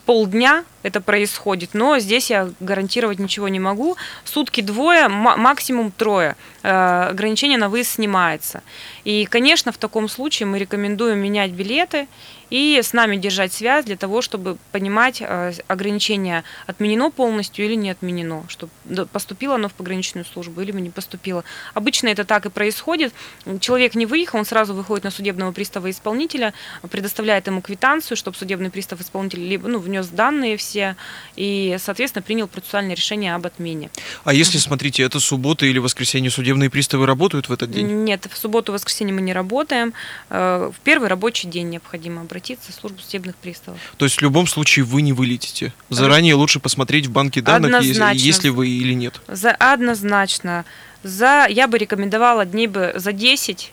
полдня 0.06 0.64
это 0.82 1.02
происходит, 1.02 1.74
но 1.74 1.98
здесь 1.98 2.30
я 2.30 2.50
гарантировать 2.60 3.18
ничего 3.18 3.48
не 3.48 3.60
могу. 3.60 3.96
Сутки 4.24 4.62
двое, 4.62 5.08
ма- 5.08 5.36
максимум 5.36 5.90
трое. 5.90 6.34
Э, 6.62 7.08
Ограничение 7.10 7.58
на 7.58 7.68
выезд 7.68 7.92
снимается. 7.92 8.62
И, 9.04 9.26
конечно, 9.26 9.72
в 9.72 9.78
таком 9.78 10.08
случае 10.08 10.46
мы 10.46 10.58
рекомендуем 10.58 11.18
менять 11.18 11.52
билеты 11.52 12.08
и 12.50 12.80
с 12.82 12.92
нами 12.92 13.16
держать 13.16 13.52
связь 13.52 13.84
для 13.84 13.96
того, 13.96 14.22
чтобы 14.22 14.56
понимать, 14.72 15.20
э, 15.20 15.52
ограничение 15.68 16.44
отменено 16.66 17.10
полностью 17.10 17.64
или 17.64 17.74
не 17.74 17.90
отменено, 17.90 18.44
чтобы 18.48 18.72
поступило 19.12 19.56
оно 19.56 19.68
в 19.68 19.74
пограничную 19.74 20.24
службу 20.24 20.60
или 20.60 20.72
не 20.72 20.90
поступило. 20.90 21.44
Обычно 21.74 22.08
это 22.08 22.24
так 22.24 22.46
и 22.46 22.50
происходит. 22.50 23.12
Человек 23.60 23.94
не 23.94 24.06
выехал, 24.06 24.38
он 24.38 24.44
сразу 24.44 24.74
выходит 24.74 25.04
на 25.04 25.10
судебного 25.10 25.52
пристава 25.52 25.90
исполнителя, 25.90 26.54
предоставляет 26.90 27.46
ему 27.46 27.60
квитанцию, 27.60 28.16
чтобы 28.16 28.36
судебный 28.36 28.70
пристав 28.70 29.00
исполнитель 29.00 29.40
либо 29.46 29.68
ну, 29.68 29.78
внес 29.78 30.08
данные 30.08 30.56
все 30.56 30.96
и, 31.36 31.76
соответственно, 31.78 32.22
принял 32.22 32.48
процессуальное 32.48 32.94
решение 32.94 33.34
об 33.34 33.46
отмене. 33.46 33.90
А 34.24 34.32
если, 34.32 34.58
смотрите, 34.58 35.02
это 35.02 35.20
суббота 35.20 35.66
или 35.66 35.78
воскресенье, 35.78 36.30
судебные 36.58 36.70
приставы 36.70 37.06
работают 37.06 37.48
в 37.48 37.52
этот 37.52 37.70
день? 37.70 38.04
Нет, 38.04 38.26
в 38.30 38.36
субботу 38.36 38.72
воскресенье 38.72 39.14
мы 39.14 39.20
не 39.20 39.32
работаем. 39.32 39.92
Э, 40.30 40.70
в 40.74 40.80
первый 40.80 41.08
рабочий 41.08 41.48
день 41.48 41.68
необходимо 41.70 42.22
обратиться 42.22 42.72
в 42.72 42.74
службу 42.74 43.00
судебных 43.00 43.36
приставов. 43.36 43.78
То 43.96 44.04
есть 44.04 44.18
в 44.18 44.22
любом 44.22 44.46
случае 44.46 44.84
вы 44.84 45.02
не 45.02 45.12
вылетите? 45.12 45.72
Заранее 45.88 46.34
лучше 46.34 46.60
посмотреть 46.60 47.06
в 47.06 47.12
банке 47.12 47.40
данных, 47.40 47.82
если, 47.82 48.04
если 48.14 48.48
вы 48.48 48.68
или 48.68 48.94
нет? 48.94 49.20
За, 49.28 49.52
однозначно. 49.52 50.64
За, 51.04 51.46
я 51.48 51.68
бы 51.68 51.78
рекомендовала 51.78 52.44
дней 52.44 52.66
бы 52.66 52.92
за 52.96 53.12
10 53.12 53.72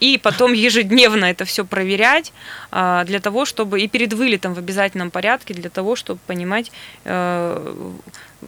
и 0.00 0.18
потом 0.18 0.52
ежедневно 0.52 1.26
это 1.26 1.44
все 1.44 1.64
проверять 1.64 2.32
а, 2.70 3.04
для 3.04 3.20
того, 3.20 3.44
чтобы 3.44 3.80
и 3.80 3.88
перед 3.88 4.12
вылетом 4.12 4.54
в 4.54 4.58
обязательном 4.58 5.10
порядке, 5.10 5.54
для 5.54 5.70
того, 5.70 5.96
чтобы 5.96 6.20
понимать, 6.26 6.72
э, 7.04 7.92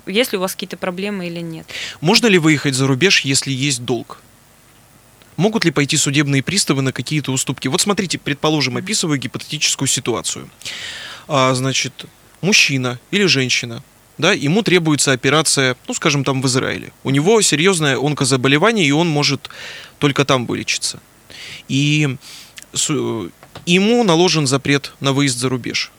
есть 0.06 0.32
ли 0.32 0.38
у 0.38 0.40
вас 0.40 0.52
какие-то 0.52 0.76
проблемы 0.76 1.26
или 1.26 1.40
нет. 1.40 1.66
Можно 2.00 2.26
ли 2.26 2.38
выехать 2.38 2.74
за 2.74 2.86
рубеж, 2.86 3.20
если 3.20 3.52
есть 3.52 3.84
долг? 3.84 4.20
Могут 5.36 5.64
ли 5.64 5.70
пойти 5.70 5.96
судебные 5.96 6.42
приставы 6.42 6.82
на 6.82 6.92
какие-то 6.92 7.30
уступки? 7.32 7.68
Вот 7.68 7.80
смотрите, 7.80 8.18
предположим, 8.18 8.76
описываю 8.76 9.18
гипотетическую 9.18 9.86
ситуацию. 9.86 10.50
А, 11.28 11.54
значит, 11.54 12.06
мужчина 12.40 12.98
или 13.12 13.26
женщина 13.26 13.82
да, 14.18 14.32
ему 14.32 14.62
требуется 14.62 15.12
операция, 15.12 15.76
ну, 15.86 15.94
скажем, 15.94 16.24
там 16.24 16.42
в 16.42 16.46
Израиле. 16.46 16.92
У 17.04 17.10
него 17.10 17.40
серьезное 17.40 17.96
онкозаболевание, 17.96 18.84
и 18.86 18.92
он 18.92 19.08
может 19.08 19.48
только 19.98 20.24
там 20.24 20.46
вылечиться. 20.46 21.00
И 21.68 22.16
ему 23.66 24.04
наложен 24.04 24.46
запрет 24.46 24.92
на 25.00 25.12
выезд 25.12 25.38
за 25.38 25.48
рубеж. 25.48 25.92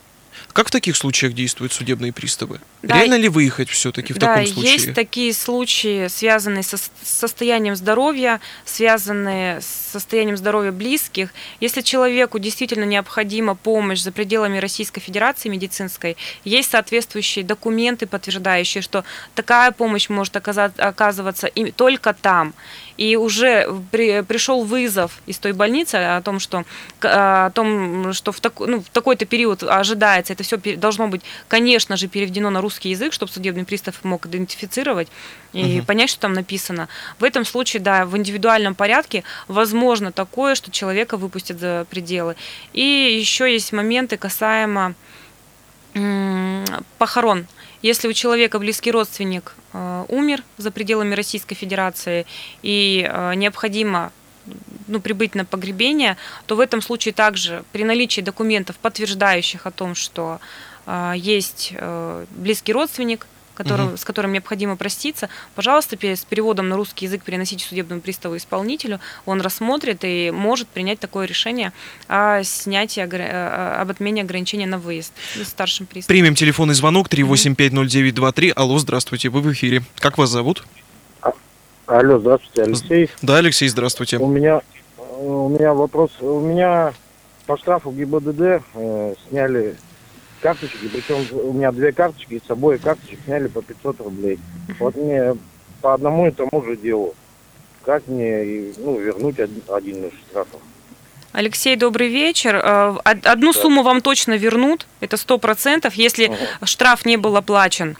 Как 0.60 0.68
в 0.68 0.72
таких 0.72 0.98
случаях 0.98 1.32
действуют 1.32 1.72
судебные 1.72 2.12
приставы? 2.12 2.60
Да, 2.82 2.96
Реально 2.96 3.16
ли 3.16 3.30
выехать 3.30 3.70
все-таки 3.70 4.12
в 4.12 4.18
да, 4.18 4.36
таком 4.36 4.48
случае? 4.48 4.74
Есть 4.74 4.94
такие 4.94 5.34
случаи, 5.34 6.10
связанные 6.10 6.64
со 6.64 6.76
состоянием 7.02 7.78
здоровья, 7.78 8.42
связанные 8.66 9.62
с 9.62 9.66
состоянием 9.94 10.36
здоровья 10.36 10.74
близких. 10.74 11.30
Если 11.62 11.80
человеку 11.80 12.40
действительно 12.40 12.84
необходима 12.84 13.56
помощь 13.56 14.02
за 14.02 14.12
пределами 14.12 14.58
Российской 14.58 15.00
Федерации 15.00 15.48
медицинской, 15.48 16.18
есть 16.44 16.72
соответствующие 16.72 17.46
документы, 17.46 18.06
подтверждающие, 18.06 18.82
что 18.82 19.06
такая 19.36 19.72
помощь 19.72 20.10
может 20.10 20.36
оказываться 20.36 21.50
только 21.78 22.14
там 22.14 22.54
и 23.00 23.16
уже 23.16 23.66
при, 23.92 24.24
пришел 24.24 24.66
вызов 24.66 25.22
из 25.26 25.38
той 25.40 25.54
больницы 25.54 25.96
о 25.96 26.22
том, 26.22 26.38
что, 26.40 26.66
о 27.02 27.50
том, 27.52 28.12
что 28.12 28.34
в, 28.34 28.42
так, 28.42 28.60
ну, 28.60 28.82
в 28.82 28.90
такой-то 28.90 29.26
период 29.26 29.64
ожидается, 29.64 30.34
это 30.34 30.44
все 30.58 30.76
должно 30.78 31.08
быть, 31.08 31.22
конечно 31.48 31.98
же, 31.98 32.08
переведено 32.08 32.50
на 32.50 32.62
русский 32.62 32.90
язык, 32.90 33.14
чтобы 33.14 33.32
судебный 33.32 33.66
пристав 33.66 34.04
мог 34.04 34.26
идентифицировать 34.26 35.08
и 35.54 35.78
угу. 35.78 35.86
понять, 35.86 36.10
что 36.10 36.22
там 36.22 36.34
написано. 36.34 36.88
В 37.20 37.24
этом 37.24 37.46
случае, 37.46 37.82
да, 37.82 38.06
в 38.06 38.18
индивидуальном 38.18 38.76
порядке 38.76 39.24
возможно 39.48 40.12
такое, 40.12 40.56
что 40.56 40.72
человека 40.72 41.18
выпустят 41.18 41.60
за 41.60 41.86
пределы. 41.90 42.36
И 42.74 42.82
еще 42.82 43.52
есть 43.52 43.72
моменты 43.72 44.18
касаемо 44.18 44.96
похорон. 46.98 47.48
Если 47.82 48.08
у 48.08 48.14
человека 48.14 48.60
близкий 48.60 48.92
родственник 48.92 49.56
э, 49.74 50.06
умер 50.08 50.44
за 50.58 50.70
пределами 50.70 51.16
Российской 51.16 51.56
Федерации 51.56 52.26
и 52.62 53.08
э, 53.10 53.34
необходимо 53.36 54.12
ну, 54.88 55.00
прибыть 55.00 55.36
на 55.36 55.46
погребение, 55.46 56.18
то 56.46 56.56
в 56.56 56.60
этом 56.60 56.82
случае 56.82 57.14
также 57.14 57.64
при 57.72 57.84
наличии 57.84 58.22
документов, 58.22 58.78
подтверждающих 58.78 59.66
о 59.66 59.72
том, 59.72 59.96
что 59.96 60.40
э, 60.86 61.14
есть 61.16 61.74
близкий 62.32 62.74
родственник, 62.74 63.28
который, 63.60 63.88
угу. 63.88 63.98
с 63.98 64.06
которым 64.06 64.32
необходимо 64.32 64.78
проститься, 64.78 65.28
пожалуйста, 65.54 65.98
с 66.02 66.24
переводом 66.24 66.70
на 66.70 66.78
русский 66.78 67.08
язык 67.08 67.24
переносите 67.24 67.66
судебному 67.66 68.00
приставу 68.00 68.38
исполнителю, 68.38 69.02
он 69.26 69.42
рассмотрит 69.42 70.06
и 70.06 70.32
может 70.32 70.70
принять 70.70 71.00
такое 71.00 71.28
решение 71.28 71.74
о 72.08 72.42
снятии, 72.44 73.02
об 73.02 73.92
отмене 73.92 74.22
ограничения 74.22 74.66
на 74.66 74.78
выезд 74.78 75.12
старшим 75.44 75.88
приставом. 75.88 76.08
Примем 76.16 76.36
телефонный 76.36 76.74
звонок 76.74 77.10
3850923. 77.10 78.54
Алло, 78.56 78.80
здравствуйте, 78.80 79.28
вы 79.28 79.42
в 79.42 79.52
эфире. 79.52 79.84
Как 79.98 80.18
вас 80.18 80.30
зовут? 80.30 80.64
Алло, 81.90 82.20
здравствуйте, 82.20 82.62
Алексей. 82.62 83.10
Да, 83.24 83.38
Алексей, 83.38 83.68
здравствуйте. 83.68 84.18
У 84.18 84.28
меня, 84.28 84.62
у 85.18 85.50
меня 85.50 85.74
вопрос. 85.74 86.12
У 86.20 86.40
меня 86.40 86.94
по 87.48 87.58
штрафу 87.58 87.90
ГИБДД 87.90 88.62
э, 88.76 89.16
сняли 89.28 89.76
карточки, 90.40 90.88
причем 90.88 91.26
у 91.36 91.52
меня 91.52 91.72
две 91.72 91.92
карточки, 91.92 92.36
и 92.36 92.40
с 92.40 92.46
собой 92.46 92.78
карточек 92.78 93.18
сняли 93.26 93.48
по 93.48 93.64
500 93.64 94.02
рублей. 94.02 94.38
Вот 94.78 94.96
мне 94.96 95.36
по 95.82 95.96
одному 95.96 96.28
и 96.28 96.32
тому 96.32 96.64
же 96.64 96.78
делу. 96.78 97.16
Как 97.84 98.08
мне 98.08 98.72
ну, 98.78 99.00
вернуть 99.00 99.40
один 99.40 100.06
из 100.06 100.14
штрафов? 100.30 100.62
Алексей, 101.32 101.76
добрый 101.76 102.10
вечер. 102.10 102.56
Э, 102.56 102.98
одну 103.04 103.52
да. 103.52 103.60
сумму 103.60 103.82
вам 103.82 104.02
точно 104.02 104.34
вернут, 104.38 104.86
это 105.00 105.18
сто 105.18 105.40
процентов, 105.40 105.96
если 105.96 106.28
угу. 106.28 106.38
штраф 106.66 107.04
не 107.06 107.18
был 107.18 107.36
оплачен. 107.36 107.98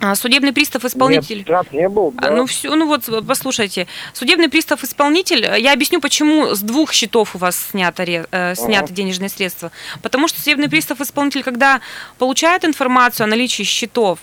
А, 0.00 0.14
судебный 0.16 0.52
пристав 0.52 0.84
исполнитель. 0.84 1.38
Нет, 1.38 1.46
штраф 1.46 1.72
не 1.72 1.88
был. 1.88 2.12
А, 2.18 2.22
да. 2.22 2.30
Ну 2.30 2.46
все, 2.46 2.74
ну 2.74 2.86
вот 2.86 3.08
послушайте, 3.26 3.86
судебный 4.12 4.48
пристав 4.48 4.82
исполнитель. 4.82 5.46
Я 5.58 5.72
объясню, 5.72 6.00
почему 6.00 6.54
с 6.54 6.60
двух 6.60 6.92
счетов 6.92 7.34
у 7.34 7.38
вас 7.38 7.68
снято 7.70 8.02
э, 8.02 8.54
снято 8.56 8.84
ага. 8.84 8.94
денежные 8.94 9.28
средства. 9.28 9.70
Потому 10.02 10.28
что 10.28 10.40
судебный 10.40 10.68
пристав 10.68 11.00
исполнитель, 11.00 11.42
когда 11.42 11.80
получает 12.18 12.64
информацию 12.64 13.24
о 13.24 13.28
наличии 13.28 13.62
счетов, 13.62 14.18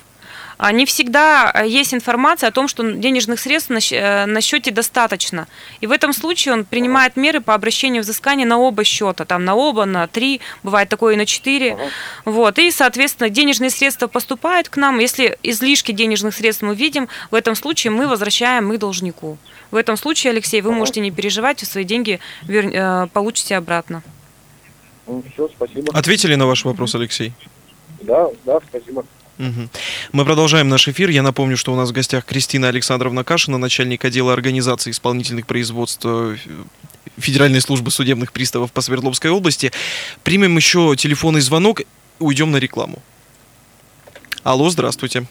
не 0.70 0.86
всегда 0.86 1.52
э, 1.56 1.68
есть 1.68 1.92
информация 1.92 2.50
о 2.50 2.52
том, 2.52 2.68
что 2.68 2.84
денежных 2.92 3.40
средств 3.40 3.72
э, 3.72 4.26
на 4.28 4.42
счете 4.42 4.70
достаточно. 4.70 5.48
И 5.80 5.88
в 5.88 5.92
этом 5.92 6.14
случае 6.14 6.54
он 6.54 6.66
принимает 6.66 7.16
меры 7.16 7.42
по 7.42 7.56
обращению 7.56 8.04
взыскания 8.04 8.46
на 8.46 8.60
оба 8.60 8.84
счета, 8.84 9.26
там 9.26 9.44
на 9.44 9.56
оба, 9.56 9.86
на 9.86 10.08
три, 10.08 10.40
бывает 10.62 10.88
такое 10.88 11.16
и 11.16 11.18
на 11.18 11.26
четыре. 11.26 11.78
Вот. 12.26 12.60
И, 12.60 12.70
соответственно, 12.70 13.30
денежные 13.30 13.72
средства 13.72 14.06
поступают 14.06 14.70
к 14.70 14.78
нам. 14.78 15.00
Если 15.00 15.40
излишки 15.42 15.92
денежных 15.92 16.36
средств 16.36 16.62
мы 16.62 16.76
видим, 16.76 17.08
в 17.32 17.36
этом 17.36 17.56
случае 17.56 17.90
мы 17.90 18.08
возвращаем 18.08 18.72
их 18.72 18.78
должнику. 18.78 19.40
В 19.72 19.76
этом 19.78 19.98
случае, 19.98 20.32
Алексей, 20.32 20.62
вы 20.62 20.72
можете 20.74 21.02
не 21.02 21.10
переживать, 21.10 21.62
вы 21.62 21.66
свои 21.66 21.86
деньги 21.86 22.20
э, 22.48 23.08
получите 23.14 23.58
обратно. 23.58 24.04
Ну, 25.08 25.24
все, 25.34 25.48
спасибо. 25.48 25.98
Ответили 25.98 26.36
на 26.36 26.46
ваш 26.46 26.66
вопрос, 26.66 26.94
Алексей? 26.94 27.34
Да, 28.02 28.30
да, 28.46 28.60
спасибо. 28.70 29.04
Мы 30.12 30.26
продолжаем 30.26 30.70
наш 30.70 30.88
эфир. 30.88 31.10
Я 31.10 31.24
напомню, 31.24 31.58
что 31.58 31.74
у 31.74 31.76
нас 31.76 31.90
в 31.90 31.94
гостях 31.94 32.26
Кристина 32.26 32.68
Александровна 32.68 33.24
Кашина, 33.24 33.58
начальник 33.58 34.06
отдела 34.06 34.34
организации 34.34 34.92
исполнительных 34.92 35.48
производств 35.48 36.06
э, 36.06 36.36
Федеральной 37.18 37.62
службы 37.62 37.92
судебных 37.92 38.34
приставов 38.34 38.72
по 38.72 38.82
Свердловской 38.82 39.32
области. 39.32 39.72
Примем 40.24 40.56
еще 40.58 40.96
телефонный 40.96 41.42
звонок, 41.42 41.82
уйдем 42.20 42.52
на 42.52 42.58
рекламу. 42.58 43.00
Алло, 44.44 44.70
здравствуйте. 44.70 45.26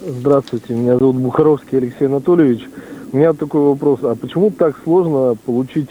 Здравствуйте, 0.00 0.74
меня 0.74 0.98
зовут 0.98 1.16
Бухаровский 1.16 1.78
Алексей 1.78 2.06
Анатольевич. 2.06 2.62
У 3.12 3.16
меня 3.16 3.34
такой 3.34 3.60
вопрос, 3.60 4.00
а 4.02 4.14
почему 4.14 4.50
так 4.50 4.76
сложно 4.82 5.36
получить 5.36 5.90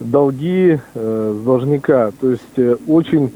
долги 0.00 0.80
э, 0.94 1.38
с 1.40 1.44
должника? 1.44 2.10
То 2.20 2.30
есть 2.30 2.42
э, 2.56 2.76
очень 2.86 3.32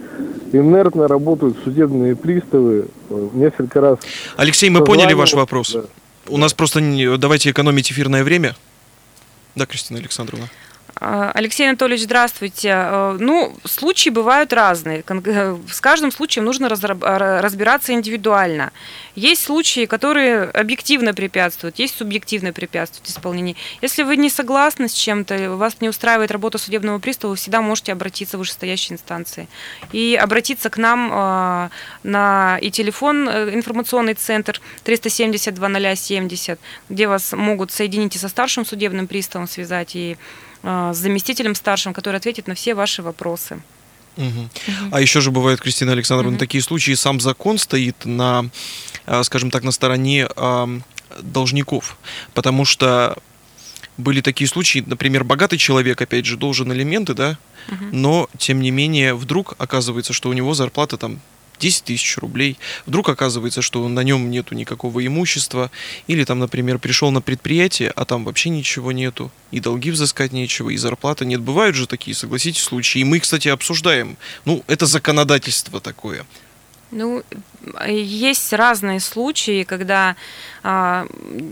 инертно 0.53 1.09
работают 1.09 1.57
судебные 1.65 2.17
приставы. 2.17 2.89
Несколько 3.35 3.81
раз... 3.81 3.99
Алексей, 4.37 4.71
мы 4.71 4.85
поняли 4.85 5.15
ваш 5.15 5.35
вопрос. 5.35 5.73
Да. 5.73 5.85
У 6.29 6.37
нас 6.37 6.53
просто 6.55 6.81
давайте 7.19 7.51
экономить 7.51 7.91
эфирное 7.91 8.25
время. 8.25 8.55
Да, 9.55 9.67
Кристина 9.67 9.99
Александровна. 9.99 10.49
А, 11.01 11.31
Алексей 11.33 11.69
Анатольевич, 11.69 12.05
здравствуйте. 12.05 12.71
Э, 12.71 13.17
ну, 13.21 13.55
случаи 13.65 14.11
бывают 14.11 14.53
разные. 14.53 15.05
Э, 15.07 15.57
с 15.71 15.81
каждым 15.81 16.11
случаем 16.11 16.45
нужно 16.45 16.69
разбираться 16.69 17.93
индивидуально. 17.93 18.73
Есть 19.15 19.45
случаи, 19.45 19.87
которые 19.87 20.45
объективно 20.45 21.15
препятствуют, 21.15 21.79
есть 21.79 21.97
субъективно 21.97 22.53
препятствуют 22.53 23.09
исполнению. 23.09 23.55
Если 23.81 24.03
вы 24.03 24.17
не 24.17 24.29
согласны 24.29 24.89
с 24.89 24.93
чем-то, 24.93 25.57
вас 25.57 25.81
не 25.81 25.89
устраивает 25.89 26.33
работа 26.33 26.59
судебного 26.59 26.99
пристава, 26.99 27.31
вы 27.31 27.37
всегда 27.37 27.61
можете 27.61 27.93
обратиться 27.93 28.37
в 28.37 28.41
вышестоящие 28.41 28.95
инстанции. 28.95 29.49
И 29.93 30.19
обратиться 30.21 30.69
к 30.69 30.79
нам 30.79 31.11
э, 31.13 31.69
на 32.03 32.59
и 32.61 32.71
телефон, 32.73 33.29
информационный 33.29 34.15
центр 34.15 34.61
370 34.83 35.55
2070, 35.55 36.59
где 36.89 37.07
вас 37.07 37.33
могут 37.33 37.71
соединить 37.71 38.17
и 38.17 38.19
со 38.19 38.29
старшим 38.29 38.65
судебным 38.67 39.07
приставом 39.07 39.47
связать, 39.47 39.95
и 39.95 40.17
а, 40.17 40.48
с 40.63 40.97
заместителем 40.97 41.55
старшим, 41.55 41.93
который 41.93 42.17
ответит 42.17 42.47
на 42.49 42.55
все 42.55 42.75
ваши 42.75 43.03
вопросы. 43.03 43.61
Мгм. 44.17 44.51
А 44.91 45.01
еще 45.01 45.21
же 45.21 45.31
бывают, 45.31 45.61
Кристина 45.61 45.93
Александровна, 45.93 46.33
Мгм. 46.33 46.39
такие 46.41 46.63
случаи, 46.63 46.95
сам 46.95 47.21
закон 47.21 47.57
стоит 47.59 48.05
на, 48.05 48.47
а, 49.07 49.23
скажем 49.23 49.51
так, 49.51 49.63
на 49.63 49.71
стороне 49.71 50.29
должников, 51.23 51.97
потому 52.35 52.65
что 52.65 53.17
были 53.97 54.21
такие 54.21 54.49
случаи, 54.49 54.83
например, 54.87 55.25
богатый 55.25 55.57
человек, 55.59 56.01
опять 56.01 56.27
же, 56.27 56.37
должен 56.37 56.73
элементы, 56.73 57.15
да, 57.15 57.39
Мгм. 57.69 57.89
но, 57.93 58.29
тем 58.39 58.61
не 58.61 58.71
менее, 58.71 59.15
вдруг 59.15 59.55
оказывается, 59.59 60.13
что 60.13 60.29
у 60.29 60.33
него 60.33 60.55
зарплата 60.55 60.97
там 60.97 61.21
10 61.59 61.85
тысяч 61.85 62.19
рублей, 62.19 62.59
вдруг 62.87 63.09
оказывается, 63.09 63.63
что 63.63 63.87
на 63.89 64.01
нем 64.01 64.31
нету 64.31 64.55
никакого 64.55 65.05
имущества, 65.07 65.71
или 66.07 66.25
там, 66.25 66.39
например, 66.39 66.79
пришел 66.79 67.11
на 67.11 67.21
предприятие, 67.21 67.91
а 67.91 68.05
там 68.05 68.25
вообще 68.25 68.51
ничего 68.51 68.93
нету, 68.93 69.31
и 69.51 69.61
долги 69.61 69.91
взыскать 69.91 70.33
нечего, 70.33 70.71
и 70.71 70.77
зарплата 70.77 71.25
нет. 71.25 71.41
Бывают 71.41 71.77
же 71.77 71.87
такие, 71.87 72.15
согласитесь, 72.15 72.63
случаи, 72.63 73.01
и 73.01 73.05
мы, 73.05 73.21
кстати, 73.21 73.49
обсуждаем. 73.49 74.17
Ну, 74.45 74.63
это 74.67 74.87
законодательство 74.87 75.81
такое. 75.81 76.27
Ну, 76.91 77.23
э, 77.81 77.93
есть 77.93 78.53
разные 78.53 79.01
случаи, 79.01 79.65
когда 79.65 80.17
а, 80.63 81.07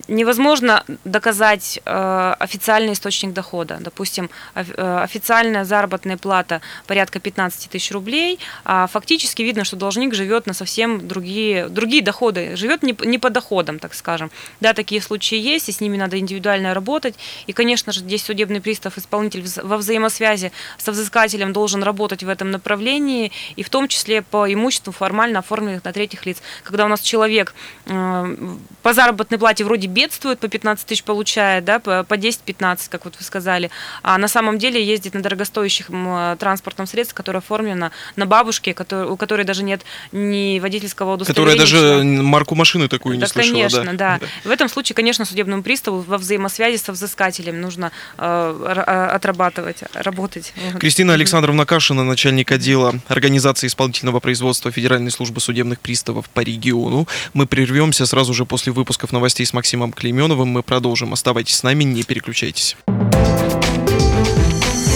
невозможно 0.09 0.85
доказать 1.05 1.81
э, 1.85 2.35
официальный 2.38 2.92
источник 2.92 3.33
дохода. 3.33 3.79
Допустим, 3.81 4.29
э, 4.55 5.01
официальная 5.03 5.64
заработная 5.64 6.16
плата 6.16 6.61
порядка 6.87 7.20
15 7.20 7.70
тысяч 7.70 7.92
рублей, 7.92 8.38
а 8.64 8.87
фактически 8.87 9.42
видно, 9.42 9.64
что 9.64 9.77
должник 9.77 10.12
живет 10.12 10.46
на 10.46 10.55
совсем 10.55 11.09
другие, 11.09 11.68
другие 11.68 12.03
доходы, 12.03 12.57
живет 12.57 12.83
не, 12.83 12.96
не 13.05 13.18
по 13.18 13.31
доходам, 13.31 13.79
так 13.79 13.94
скажем. 13.94 14.31
Да, 14.61 14.75
такие 14.75 15.01
случаи 15.01 15.38
есть, 15.38 15.68
и 15.68 15.72
с 15.72 15.81
ними 15.81 15.96
надо 15.96 16.18
индивидуально 16.18 16.75
работать. 16.75 17.14
И, 17.46 17.53
конечно 17.53 17.92
же, 17.92 18.01
здесь 18.01 18.25
судебный 18.25 18.61
пристав, 18.61 18.99
исполнитель 18.99 19.44
во 19.62 19.77
взаимосвязи 19.77 20.53
со 20.79 20.92
взыскателем 20.92 21.53
должен 21.53 21.83
работать 21.83 22.22
в 22.22 22.29
этом 22.29 22.51
направлении, 22.51 23.33
и 23.55 23.62
в 23.62 23.70
том 23.70 23.88
числе 23.88 24.22
по 24.22 24.53
имуществу 24.53 24.92
формально 24.92 25.26
оформленных 25.35 25.85
на 25.85 25.93
третьих 25.93 26.27
лиц. 26.27 26.39
Когда 26.62 26.85
у 26.85 26.89
нас 26.89 27.01
человек 27.01 27.55
э, 27.87 28.37
по 28.83 28.93
заработной 28.93 29.39
плате 29.39 29.65
вроде 29.65 29.87
бедствует, 29.89 30.39
по 30.39 30.49
15 30.49 30.87
тысяч 30.87 31.03
получает, 31.03 31.65
да, 31.65 31.79
по 31.79 32.05
по 32.05 32.15
10-15, 32.15 32.89
как 32.91 33.05
вот 33.05 33.17
вы 33.19 33.25
сказали, 33.25 33.71
а 34.03 34.19
на 34.19 34.29
самом 34.29 34.59
деле 34.59 34.85
ездит 34.85 35.15
на 35.15 35.23
дорогостоящих 35.23 35.91
м, 35.91 36.37
транспортном 36.39 36.87
средстве, 36.87 37.15
которое 37.17 37.39
оформлено 37.39 37.91
на 38.17 38.27
бабушке, 38.27 38.75
который- 38.75 39.07
у 39.09 39.17
которой 39.17 39.45
даже 39.45 39.62
нет 39.65 39.83
ни 40.12 40.59
водительского 40.61 41.15
удостоверения. 41.15 41.53
Которая 41.57 42.01
даже 42.01 42.05
марку 42.23 42.55
машины 42.55 42.89
такую 42.89 43.15
не 43.17 43.21
Да, 43.23 43.27
слышала. 43.27 43.55
конечно, 43.55 43.95
да. 43.95 44.21
В 44.45 44.51
этом 44.51 44.69
случае, 44.69 44.95
конечно, 44.95 45.25
судебному 45.25 45.62
приставу 45.62 46.01
во 46.01 46.19
взаимосвязи 46.19 46.77
со 46.77 46.93
взыскателем 46.93 47.61
нужно 47.61 47.91
э, 48.19 48.65
э, 48.87 49.07
отрабатывать, 49.15 49.79
работать. 49.95 50.53
Кристина 50.79 51.15
Александровна 51.15 51.67
Кашина, 51.67 52.05
начальник 52.05 52.51
отдела 52.53 52.95
организации 53.09 53.67
исполнительного 53.67 54.21
производства 54.21 54.71
Федеральной 54.71 55.11
службы 55.16 55.40
судебных 55.40 55.81
приставов 55.81 56.29
по 56.29 56.40
региону. 56.40 57.09
Мы 57.35 57.46
прервемся 57.46 58.07
сразу 58.07 58.33
же 58.35 58.44
после 58.44 58.72
выпусков 58.72 59.12
новостей 59.12 59.44
с 59.44 59.52
Максимом 59.52 59.92
Клейменовым. 59.92 60.48
Мы 60.48 60.62
продолжим. 60.62 61.12
Оставайтесь 61.12 61.57
с 61.57 61.62
нами, 61.62 61.85
не 61.85 62.02
переключайтесь. 62.02 62.76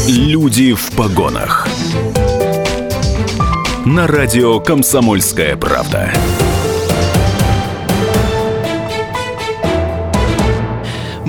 Люди 0.07 0.75
в 0.75 0.91
погонах. 0.93 1.69
На 3.85 4.07
радио 4.07 4.61
«Комсомольская 4.61 5.57
правда». 5.57 6.13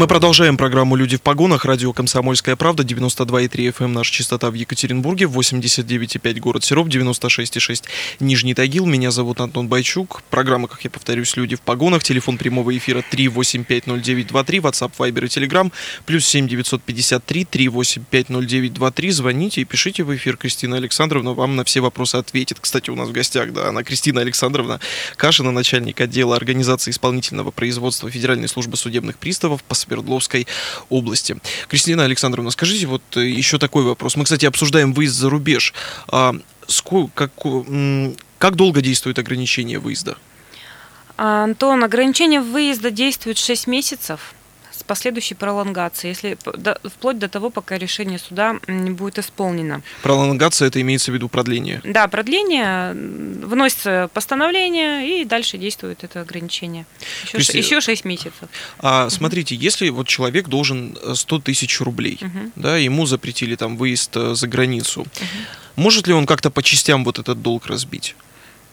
Мы 0.02 0.08
продолжаем 0.08 0.58
программу 0.58 0.96
«Люди 0.96 1.16
в 1.16 1.22
погонах». 1.22 1.64
Радио 1.64 1.94
«Комсомольская 1.94 2.56
правда», 2.56 2.82
92,3 2.82 3.72
FM, 3.72 3.90
наша 3.90 4.12
частота 4.12 4.50
в 4.50 4.56
Екатеринбурге, 4.56 5.26
89,5 5.26 6.40
город 6.40 6.64
Серов, 6.64 6.88
96,6 6.88 7.84
Нижний 8.20 8.56
Тагил. 8.56 8.88
Меня 8.88 9.12
зовут 9.12 9.42
Антон 9.42 9.68
Байчук. 9.68 10.24
Программа, 10.32 10.68
как 10.68 10.84
я 10.84 10.90
повторюсь, 10.90 11.38
«Люди 11.38 11.56
в 11.56 11.62
погонах». 11.62 12.02
Телефон 12.02 12.40
прямого 12.40 12.76
эфира 12.76 13.04
3850923, 13.12 14.62
WhatsApp, 14.62 14.92
Viber 14.98 15.26
и 15.26 15.28
Telegram, 15.28 15.72
плюс 16.08 16.26
7 16.26 16.48
953 16.48 17.44
3850923. 17.52 19.12
Звоните 19.12 19.62
и 19.62 19.66
пишите 19.66 20.04
в 20.04 20.16
эфир. 20.16 20.36
Кристина 20.36 20.78
Александровна 20.78 21.34
вам 21.34 21.56
на 21.56 21.64
все 21.64 21.80
вопросы 21.80 22.16
ответит. 22.16 22.58
Кстати, 22.60 22.90
у 22.90 22.96
нас 22.96 23.10
в 23.10 23.12
гостях, 23.12 23.54
да, 23.54 23.70
она 23.70 23.84
Кристина 23.84 24.22
Александровна 24.22 24.80
Кашина, 25.16 25.52
начальник 25.52 26.02
отдела 26.02 26.36
организации 26.36 26.90
исполнительного 26.90 27.52
производства 27.52 28.10
Федеральной 28.10 28.48
службы 28.48 28.78
судебных 28.78 29.20
приставов 29.20 29.64
по 29.64 29.76
Свердловской 29.91 30.47
области. 30.89 31.38
Кристина 31.67 32.06
Александровна, 32.06 32.51
скажите 32.51 32.88
вот 32.88 33.01
э, 33.17 33.27
еще 33.27 33.58
такой 33.58 33.84
вопрос. 33.84 34.15
Мы, 34.15 34.23
кстати, 34.23 34.45
обсуждаем 34.45 34.93
выезд 34.93 35.15
за 35.15 35.30
рубеж. 35.30 35.73
А, 36.08 36.34
ско- 36.67 37.10
как, 37.13 37.32
как 38.38 38.56
долго 38.56 38.82
действует 38.82 39.19
ограничение 39.19 39.80
выезда? 39.80 40.17
Антон, 41.17 41.84
ограничение 41.84 42.39
выезда 42.39 42.89
действует 42.89 43.38
6 43.38 43.67
месяцев 43.67 44.34
с 44.82 44.84
последующей 44.84 45.36
пролонгацией, 45.36 46.10
если 46.13 46.38
до- 46.58 46.80
вплоть 46.84 47.20
до 47.20 47.30
того, 47.30 47.50
пока 47.52 47.78
решение 47.78 48.17
суда 48.17 48.56
не 48.67 48.89
будет 48.89 49.20
исполнено. 49.20 49.82
Пролонгация 50.02 50.67
это 50.70 50.82
имеется 50.82 51.12
в 51.12 51.13
виду 51.13 51.30
продление. 51.30 51.82
Да, 51.84 52.08
продление, 52.08 52.91
м, 52.91 53.41
выносится 53.48 54.10
постановление, 54.13 55.22
и 55.22 55.26
дальше 55.26 55.58
действует 55.58 56.04
это 56.04 56.22
ограничение. 56.22 56.86
Еще, 57.24 57.38
Кристи- 57.38 57.58
еще 57.58 57.80
6 57.82 58.06
месяцев. 58.06 58.34
А 58.80 59.10
смотрите, 59.10 59.56
если 59.56 59.89
вот 59.89 60.08
человек 60.08 60.48
должен 60.48 60.98
э, 61.04 61.13
100 61.15 61.39
тысяч 61.39 61.80
рублей, 61.80 62.17
Мгм. 62.22 62.52
да, 62.56 62.78
ему 62.78 63.06
запретили 63.06 63.56
там 63.56 63.78
выезд 63.78 64.17
э, 64.17 64.34
за 64.36 64.48
границу, 64.48 65.06
может 65.76 66.08
ли 66.08 66.13
он 66.13 66.26
как-то 66.26 66.50
по 66.50 66.63
частям 66.63 67.04
вот 67.06 67.20
этот 67.20 67.41
долг 67.41 67.67
разбить? 67.67 68.15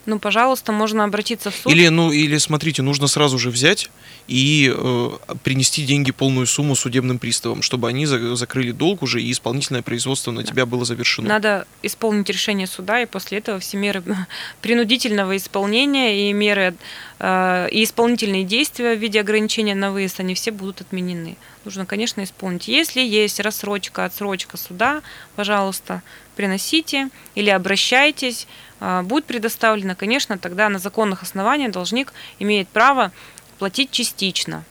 Ну, 0.09 0.19
пожалуйста, 0.19 0.73
можно 0.73 1.05
обратиться 1.05 1.51
в 1.51 1.55
суд. 1.55 1.71
Или, 1.71 1.89
ну, 1.89 2.11
или 2.11 2.39
смотрите, 2.39 2.81
нужно 2.81 3.09
сразу 3.09 3.39
же 3.39 3.51
взять 3.51 3.91
и 4.27 4.73
э, 4.75 5.11
принести 5.45 5.85
деньги 5.85 6.13
полную 6.13 6.47
сумму 6.47 6.75
судебным 6.77 7.19
приставам, 7.19 7.61
чтобы 7.61 7.89
они 7.91 8.07
за- 8.07 8.35
закрыли 8.35 8.73
долг 8.73 9.03
уже 9.03 9.21
и 9.21 9.31
исполнительное 9.31 9.83
производство 9.83 10.31
на 10.31 10.45
тебя 10.45 10.65
было 10.65 10.87
завершено. 10.87 11.29
Надо 11.29 11.67
исполнить 11.83 12.31
решение 12.31 12.67
суда, 12.67 13.03
и 13.03 13.05
после 13.05 13.37
этого 13.37 13.61
все 13.61 13.77
меры 13.77 14.03
принудительного 14.63 15.37
исполнения 15.37 16.31
и 16.31 16.33
меры 16.33 16.75
э, 17.19 17.69
и 17.71 17.85
исполнительные 17.85 18.45
действия 18.45 18.95
в 18.95 18.99
виде 18.99 19.21
ограничения 19.21 19.75
на 19.75 19.93
выезд, 19.93 20.21
они 20.21 20.35
все 20.35 20.53
будут 20.53 20.81
отменены. 20.81 21.37
Нужно, 21.67 21.85
конечно, 21.85 22.25
исполнить. 22.25 22.67
Если 22.67 23.03
есть 23.03 23.41
рассрочка, 23.41 24.07
отсрочка 24.07 24.57
суда, 24.57 25.03
пожалуйста, 25.37 26.03
приносите 26.35 27.11
или 27.35 27.51
обращайтесь, 27.51 28.47
будет 28.81 29.25
предоставлено, 29.25 29.95
конечно, 29.97 30.39
тогда 30.39 30.69
на 30.69 30.79
законных 30.79 31.23
основаниях 31.23 31.73
должник 31.73 32.13
имеет 32.39 32.69
право 32.69 33.13
платить 33.59 33.91
частично, 33.91 34.65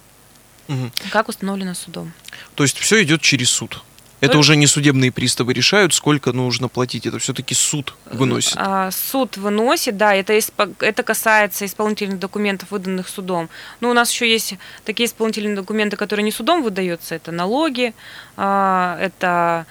Мгм. 0.67 0.91
как 1.11 1.29
установлено 1.29 1.73
судом. 1.73 2.11
То 2.55 2.63
есть 2.63 2.77
все 2.77 3.03
идет 3.03 3.21
через 3.21 3.49
суд. 3.49 3.81
Это 4.19 4.33
То- 4.33 4.39
уже 4.39 4.55
не 4.55 4.65
судебные 4.65 5.11
приставы 5.11 5.53
решают, 5.53 5.93
сколько 5.93 6.33
нужно 6.33 6.69
платить. 6.69 7.05
Это 7.05 7.19
все-таки 7.19 7.53
суд 7.53 7.93
выносит. 8.05 8.53
А, 8.57 8.89
Суд 8.89 9.37
выносит, 9.37 9.95
да, 9.95 10.15
это, 10.15 10.33
это 10.79 11.03
касается 11.03 11.65
исполнительных 11.65 12.17
документов, 12.17 12.71
выданных 12.71 13.09
судом. 13.09 13.47
Но 13.79 13.91
у 13.91 13.93
нас 13.93 14.11
еще 14.11 14.27
есть 14.27 14.55
такие 14.85 15.05
исполнительные 15.07 15.55
документы, 15.55 15.97
которые 15.97 16.23
не 16.23 16.31
судом 16.31 16.63
выдаются. 16.63 17.13
Это 17.13 17.31
налоги, 17.31 17.93
а, 18.37 18.97
это 18.99 19.27
а, 19.27 19.65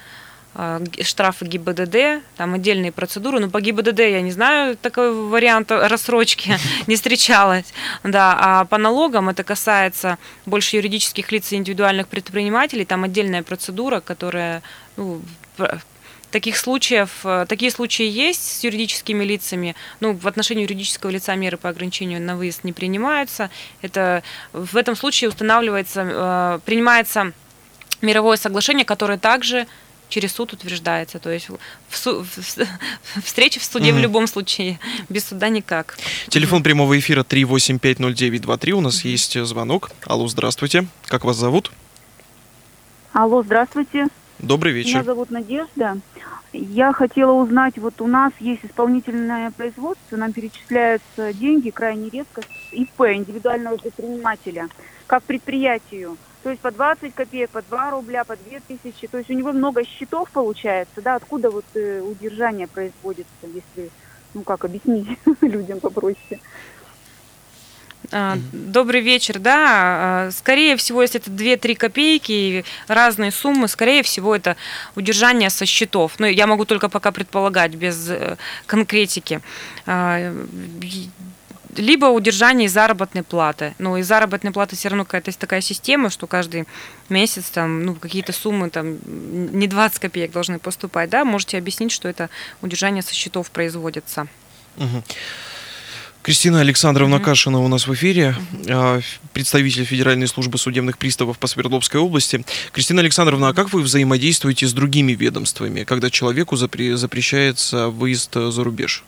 штрафы 1.01 1.45
ГИБДД, 1.45 2.23
там 2.35 2.55
отдельные 2.55 2.91
процедуры. 2.91 3.39
Но 3.39 3.49
по 3.49 3.61
ГИБДД 3.61 3.99
я 3.99 4.21
не 4.21 4.31
знаю, 4.31 4.75
такой 4.75 5.13
вариант 5.13 5.71
рассрочки 5.71 6.57
не 6.87 6.95
встречалась. 6.95 7.73
Да, 8.03 8.35
а 8.39 8.65
по 8.65 8.77
налогам 8.77 9.29
это 9.29 9.43
касается 9.43 10.17
больше 10.45 10.77
юридических 10.77 11.31
лиц 11.31 11.51
и 11.51 11.55
индивидуальных 11.57 12.07
предпринимателей. 12.07 12.85
Там 12.85 13.03
отдельная 13.03 13.43
процедура, 13.43 13.99
которая 13.99 14.63
ну, 14.95 15.21
Таких 16.31 16.57
случаев, 16.57 17.21
э, 17.23 17.45
такие 17.47 17.71
случаи 17.71 18.05
есть 18.05 18.59
с 18.59 18.63
юридическими 18.63 19.23
лицами. 19.23 19.75
Ну, 20.01 20.13
в 20.13 20.27
отношении 20.27 20.63
юридического 20.63 21.09
лица 21.09 21.33
меры 21.35 21.55
по 21.55 21.69
ограничению 21.69 22.21
на 22.21 22.35
выезд 22.35 22.65
не 22.65 22.73
принимаются. 22.73 23.49
Это 23.81 24.23
в 24.51 24.75
этом 24.75 24.97
случае 24.97 25.29
устанавливается, 25.29 26.01
э, 26.05 26.59
принимается 26.65 27.31
мировое 28.01 28.35
соглашение, 28.35 28.83
которое 28.83 29.17
также 29.17 29.67
через 30.09 30.33
суд 30.33 30.53
утверждается. 30.53 31.19
То 31.19 31.29
есть 31.29 31.49
в 31.89 31.97
су- 31.97 32.23
в- 32.23 32.37
в- 32.37 32.67
встреча 33.23 33.59
в 33.59 33.63
суде 33.63 33.91
в 33.91 33.95
Мгм. 33.95 34.03
любом 34.03 34.27
случае 34.27 34.79
без 35.09 35.25
суда 35.27 35.49
никак. 35.49 35.97
Телефон 36.29 36.63
прямого 36.63 36.97
эфира 36.97 37.23
3850923. 37.23 38.71
У 38.71 38.81
нас 38.81 39.03
есть 39.05 39.39
звонок. 39.45 39.91
Алло, 40.05 40.27
здравствуйте. 40.27 40.87
Как 41.05 41.23
вас 41.25 41.37
зовут? 41.37 41.71
Алло, 43.13 43.41
здравствуйте. 43.43 44.07
Добрый 44.39 44.73
Меня 44.73 44.83
вечер. 44.83 45.03
зовут 45.03 45.31
Надежда. 45.31 45.97
Я 46.53 46.93
хотела 46.93 47.33
узнать, 47.33 47.77
вот 47.77 47.99
у 48.01 48.07
нас 48.07 48.31
есть 48.39 48.63
исполнительное 48.63 49.51
производство, 49.51 50.15
нам 50.15 50.31
перечисляются 50.31 51.33
деньги 51.33 51.69
крайне 51.69 52.09
редко 52.09 52.41
с 52.41 52.73
ИП, 52.73 53.01
индивидуального 53.01 53.75
предпринимателя, 53.77 54.69
как 55.07 55.23
предприятию. 55.23 56.17
То 56.43 56.51
есть 56.51 56.61
по 56.61 56.71
20 56.71 57.13
копеек, 57.13 57.49
по 57.49 57.61
2 57.61 57.91
рубля, 57.91 58.23
по 58.23 58.37
2 58.37 58.59
тысячи. 58.65 59.07
То 59.07 59.17
есть 59.17 59.29
у 59.29 59.33
него 59.33 59.51
много 59.51 59.83
счетов 59.83 60.29
получается, 60.31 61.01
да, 61.01 61.15
откуда 61.15 61.49
вот 61.49 61.65
э, 61.73 61.99
удержание 61.99 62.67
производится, 62.67 63.27
если, 63.43 63.89
ну 64.33 64.43
как 64.43 64.63
объяснить 64.63 65.19
людям 65.41 65.81
попроще. 65.81 66.39
А, 68.11 68.37
Добрый 68.51 69.01
вечер, 69.01 69.39
да. 69.39 70.27
а, 70.27 70.31
Скорее 70.31 70.77
всего, 70.77 71.01
если 71.01 71.19
это 71.19 71.29
2-3 71.29 71.75
копейки 71.75 72.65
разные 72.87 73.31
суммы, 73.31 73.67
скорее 73.67 74.03
всего, 74.03 74.35
это 74.35 74.55
удержание 74.95 75.49
со 75.49 75.65
счетов. 75.65 76.13
Ну, 76.19 76.25
я 76.27 76.47
могу 76.47 76.65
только 76.65 76.89
пока 76.89 77.11
предполагать, 77.11 77.75
без 77.75 78.09
э, 78.09 78.37
конкретики. 78.65 79.41
А, 79.85 80.33
Либо 81.75 82.05
удержание 82.07 82.69
заработной 82.69 83.23
платы. 83.23 83.75
Ну, 83.77 83.97
из 83.97 84.07
заработной 84.07 84.51
платы 84.51 84.75
все 84.75 84.89
равно 84.89 85.03
какая-то 85.03 85.29
есть 85.29 85.39
такая 85.39 85.61
система, 85.61 86.09
что 86.09 86.27
каждый 86.27 86.65
месяц 87.09 87.49
там, 87.49 87.83
ну, 87.85 87.93
какие-то 87.93 88.31
суммы 88.31 88.69
там 88.69 88.97
не 89.05 89.67
20 89.67 89.99
копеек 89.99 90.31
должны 90.31 90.59
поступать, 90.59 91.09
да. 91.09 91.25
Можете 91.25 91.57
объяснить, 91.57 91.91
что 91.91 92.07
это 92.07 92.29
удержание 92.61 93.03
со 93.03 93.13
счетов 93.13 93.51
производится. 93.51 94.27
Мгм. 94.77 95.03
Кристина 96.23 96.59
Александровна 96.59 97.17
Мгм. 97.17 97.25
Кашина 97.25 97.59
у 97.59 97.67
нас 97.69 97.87
в 97.87 97.93
эфире, 97.93 98.35
а, 98.67 98.99
представитель 99.33 99.85
Федеральной 99.85 100.27
службы 100.27 100.57
судебных 100.57 100.97
приставов 100.97 101.37
по 101.39 101.47
Свердловской 101.47 102.01
области. 102.01 102.43
Кристина 102.73 103.01
Александровна, 103.01 103.49
а 103.49 103.53
как 103.53 103.71
вы 103.71 103.81
взаимодействуете 103.81 104.67
с 104.67 104.73
другими 104.73 105.13
ведомствами, 105.13 105.83
когда 105.85 106.09
человеку 106.09 106.55
запре- 106.55 106.97
запрещается 106.97 107.87
выезд 107.87 108.35
э, 108.35 108.51
за 108.51 108.63
рубеж? 108.63 109.05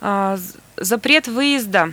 А, 0.00 0.38
Запрет 0.76 1.26
выезда 1.26 1.92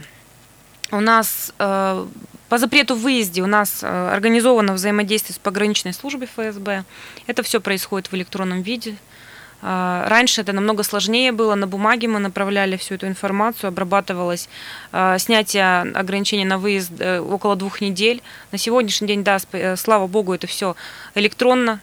у 0.91 0.99
нас 0.99 1.51
э, 1.57 2.05
по 2.47 2.57
запрету 2.59 2.95
выезде 2.95 3.41
у 3.41 3.47
нас 3.47 3.79
э, 3.81 4.09
организовано 4.13 4.73
взаимодействие 4.73 5.33
с 5.33 5.39
пограничной 5.39 5.93
службой 5.93 6.27
ФСБ. 6.27 6.83
Это 7.25 7.41
все 7.41 7.59
происходит 7.59 8.11
в 8.11 8.15
электронном 8.15 8.61
виде. 8.61 8.95
А, 9.67 10.07
Раньше 10.07 10.41
это 10.41 10.53
намного 10.53 10.83
сложнее 10.83 11.31
было. 11.31 11.55
На 11.55 11.65
бумаге 11.65 12.07
мы 12.07 12.19
направляли 12.19 12.77
всю 12.77 12.95
эту 12.95 13.07
информацию, 13.07 13.69
обрабатывалось 13.69 14.47
а, 14.91 15.17
снятие 15.17 15.81
ограничений 15.81 16.45
на 16.45 16.59
выезд 16.59 16.91
э, 16.99 17.19
около 17.19 17.55
двух 17.55 17.81
недель. 17.81 18.21
На 18.51 18.59
сегодняшний 18.59 19.07
день, 19.07 19.23
да, 19.23 19.39
э, 19.53 19.75
слава 19.75 20.05
богу, 20.05 20.33
это 20.35 20.45
все 20.45 20.75
электронно. 21.15 21.79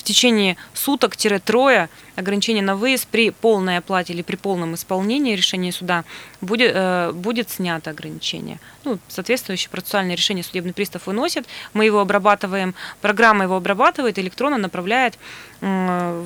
В 0.00 0.02
течение 0.02 0.56
суток-трое 0.72 1.90
ограничение 2.16 2.62
на 2.62 2.74
выезд 2.74 3.06
при 3.06 3.28
полной 3.28 3.76
оплате 3.76 4.14
или 4.14 4.22
при 4.22 4.36
полном 4.36 4.74
исполнении 4.74 5.36
решения 5.36 5.72
суда 5.72 6.04
будет, 6.40 6.72
э, 6.74 7.12
будет 7.12 7.50
снято 7.50 7.90
ограничение. 7.90 8.60
Ну, 8.84 8.98
соответствующее 9.08 9.68
процессуальное 9.68 10.16
решение 10.16 10.42
судебный 10.42 10.72
пристав 10.72 11.06
выносит, 11.06 11.44
мы 11.74 11.84
его 11.84 12.00
обрабатываем, 12.00 12.74
программа 13.02 13.44
его 13.44 13.56
обрабатывает, 13.56 14.18
электронно 14.18 14.56
направляет 14.56 15.18
э, 15.60 16.24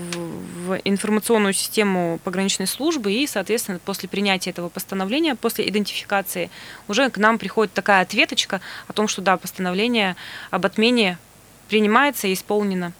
в 0.64 0.80
информационную 0.84 1.52
систему 1.52 2.20
пограничной 2.22 2.68
службы 2.68 3.12
и, 3.12 3.26
соответственно, 3.26 3.80
после 3.84 4.08
принятия 4.08 4.50
этого 4.50 4.68
постановления, 4.68 5.34
после 5.34 5.68
идентификации, 5.68 6.48
уже 6.86 7.10
к 7.10 7.18
нам 7.18 7.38
приходит 7.38 7.72
такая 7.72 8.02
ответочка 8.02 8.60
о 8.86 8.92
том, 8.92 9.08
что 9.08 9.20
да, 9.20 9.36
постановление 9.36 10.14
об 10.52 10.64
отмене 10.64 11.18
принимается 11.68 12.28
и 12.28 12.34
исполнено. 12.34 12.92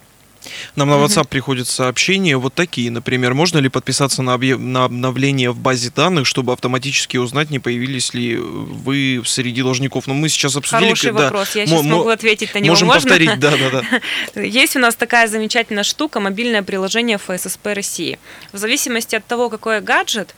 Нам 0.76 0.88
на. 0.88 0.94
WhatsApp 0.94 1.28
приходят 1.28 1.68
сообщения 1.68 2.36
вот 2.36 2.54
такие, 2.54 2.90
например, 2.90 3.34
можно 3.34 3.58
ли 3.58 3.68
подписаться 3.68 4.22
на, 4.22 4.30
объ- 4.36 4.56
на 4.58 4.84
обновление 4.84 5.50
в 5.50 5.58
базе 5.58 5.90
данных, 5.94 6.26
чтобы 6.26 6.52
автоматически 6.52 7.16
узнать, 7.16 7.50
не 7.50 7.58
появились 7.58 8.14
ли 8.14 8.36
вы 8.36 9.22
среди 9.24 9.62
должников. 9.62 10.06
Но 10.06 10.14
мы 10.14 10.28
сейчас 10.28 10.56
обсудили... 10.56 10.84
Хороший 10.86 11.06
когда- 11.10 11.24
вопрос, 11.24 11.54
я 11.54 11.62
Мо- 11.62 11.68
сейчас 11.68 11.82
мо- 11.84 11.96
могу 11.98 12.08
ответить 12.10 12.54
на 12.54 12.58
него. 12.58 12.72
Можем 12.72 12.88
Можно? 12.88 13.00
повторить, 13.02 13.38
да-да-да. 13.38 14.40
Есть 14.42 14.76
у 14.76 14.78
нас 14.78 14.94
такая 14.94 15.28
замечательная 15.28 15.84
штука, 15.84 16.20
мобильное 16.20 16.62
приложение 16.62 17.18
ФССП 17.18 17.66
России. 17.74 18.18
В 18.52 18.58
зависимости 18.58 19.14
от 19.16 19.26
того, 19.26 19.48
какой 19.50 19.80
гаджет 19.80 20.34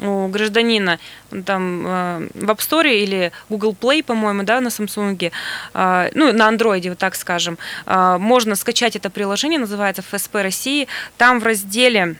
у 0.00 0.28
гражданина, 0.28 0.98
там 1.44 1.86
э, 1.86 2.28
в 2.34 2.50
App 2.50 2.58
Store 2.58 2.92
или 2.92 3.32
Google 3.48 3.76
Play, 3.78 4.02
по-моему, 4.02 4.42
да, 4.42 4.60
на 4.60 4.68
Samsung, 4.68 5.32
э, 5.74 6.10
ну, 6.14 6.32
на 6.32 6.50
Android, 6.50 6.88
вот 6.88 6.98
так 6.98 7.14
скажем, 7.14 7.58
э, 7.86 8.16
можно 8.18 8.56
скачать 8.56 8.96
это 8.96 9.10
приложение, 9.10 9.58
называется 9.58 10.02
ФСП 10.02 10.36
России. 10.36 10.88
Там 11.16 11.40
в 11.40 11.44
разделе, 11.44 12.16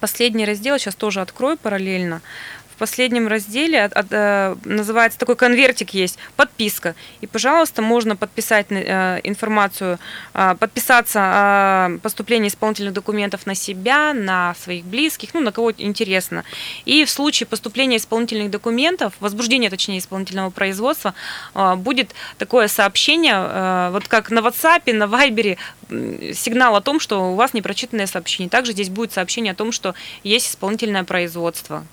последний 0.00 0.44
раздел, 0.44 0.78
сейчас 0.78 0.94
тоже 0.94 1.20
открою 1.20 1.56
параллельно, 1.56 2.20
последнем 2.78 3.28
разделе 3.28 3.84
от- 3.84 3.92
от, 3.92 4.06
э, 4.10 4.56
называется 4.64 5.18
такой 5.18 5.36
конвертик 5.36 5.90
есть 5.90 6.18
подписка. 6.36 6.94
И 7.20 7.26
пожалуйста 7.26 7.82
можно 7.82 8.16
подписать 8.16 8.66
э, 8.70 9.20
информацию 9.24 9.98
э, 10.34 10.54
подписаться 10.58 11.20
о 11.22 11.98
поступлении 12.02 12.48
исполнительных 12.48 12.92
документов 12.92 13.46
на 13.46 13.54
себя 13.54 14.14
на 14.14 14.54
своих 14.62 14.84
близких 14.84 15.34
ну 15.34 15.40
на 15.40 15.52
кого 15.52 15.72
интересно. 15.76 16.44
И 16.84 17.04
в 17.04 17.10
случае 17.10 17.46
поступления 17.46 17.96
исполнительных 17.96 18.50
документов 18.50 19.12
возбуждения 19.20 19.70
точнее 19.70 19.98
исполнительного 19.98 20.50
производства 20.50 21.14
будет 21.76 22.14
такое 22.38 22.68
сообщение 22.68 23.90
вот 23.90 24.08
как 24.08 24.30
на 24.30 24.40
WhatsApp 24.40 24.92
на 24.92 25.04
м, 25.90 26.34
сигнал 26.34 26.76
о 26.76 26.80
том 26.80 27.00
что 27.00 27.32
у 27.32 27.34
вас 27.34 27.54
непрочитанное 27.54 28.06
сообщение. 28.06 28.50
Также 28.50 28.72
здесь 28.72 28.88
будет 28.90 29.12
сообщение 29.12 29.52
о 29.52 29.54
том 29.54 29.72
что 29.72 29.94
есть 30.22 30.50
исполнительное 30.50 31.04
производство 31.04 31.84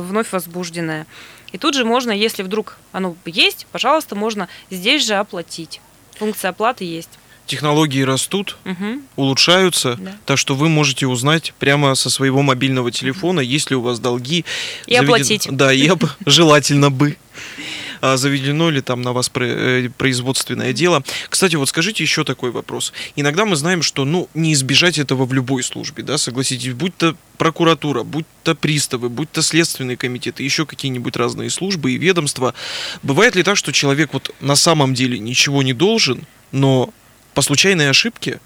вновь 0.00 0.32
возбужденное. 0.32 1.06
И 1.52 1.58
тут 1.58 1.74
же 1.74 1.84
можно, 1.84 2.12
если 2.12 2.42
вдруг 2.42 2.76
оно 2.92 3.16
есть, 3.26 3.66
пожалуйста, 3.72 4.14
можно 4.14 4.48
здесь 4.70 5.04
же 5.06 5.14
оплатить. 5.14 5.80
Функция 6.18 6.50
оплаты 6.50 6.84
есть. 6.84 7.10
Технологии 7.46 8.02
растут, 8.02 8.56
Мгм. 8.64 9.02
улучшаются, 9.16 9.96
Да. 9.98 10.16
так 10.24 10.38
что 10.38 10.54
вы 10.54 10.68
можете 10.68 11.08
узнать 11.08 11.52
прямо 11.58 11.96
со 11.96 12.08
своего 12.08 12.42
мобильного 12.42 12.92
телефона, 12.92 13.40
есть 13.40 13.70
ли 13.70 13.76
у 13.76 13.80
вас 13.80 13.98
долги. 13.98 14.44
И 14.86 14.94
оплатить. 14.94 15.48
Да, 15.50 15.72
и 15.72 15.88
об- 15.88 16.04
желательно 16.26 16.90
бы. 16.92 17.16
А 18.00 18.16
заведено 18.16 18.70
ли 18.70 18.80
там 18.80 19.02
на 19.02 19.12
вас 19.12 19.30
э, 19.34 19.88
производственное 19.96 20.72
дело. 20.72 21.02
Кстати, 21.28 21.56
вот 21.56 21.68
скажите 21.68 22.02
еще 22.02 22.24
такой 22.24 22.50
вопрос. 22.50 22.92
Иногда 23.16 23.44
мы 23.44 23.56
знаем, 23.56 23.82
что 23.82 24.04
ну, 24.04 24.28
не 24.34 24.52
избежать 24.54 24.98
этого 24.98 25.24
в 25.24 25.32
любой 25.32 25.62
службе, 25.62 26.02
да, 26.02 26.18
согласитесь, 26.18 26.72
будь 26.72 26.96
то 26.96 27.14
прокуратура, 27.36 28.02
будь 28.02 28.26
то 28.42 28.54
приставы, 28.54 29.08
будь 29.08 29.30
то 29.30 29.42
следственный 29.42 29.96
комитет, 29.96 30.40
и 30.40 30.44
еще 30.44 30.66
какие-нибудь 30.66 31.16
разные 31.16 31.50
службы 31.50 31.92
и 31.92 31.98
ведомства. 31.98 32.54
Бывает 33.02 33.34
ли 33.36 33.42
так, 33.42 33.56
что 33.56 33.72
человек 33.72 34.12
вот 34.12 34.34
на 34.40 34.56
самом 34.56 34.94
деле 34.94 35.18
ничего 35.18 35.62
не 35.62 35.72
должен, 35.72 36.26
но 36.52 36.92
по 37.34 37.42
случайной 37.42 37.90
ошибке 37.90 38.40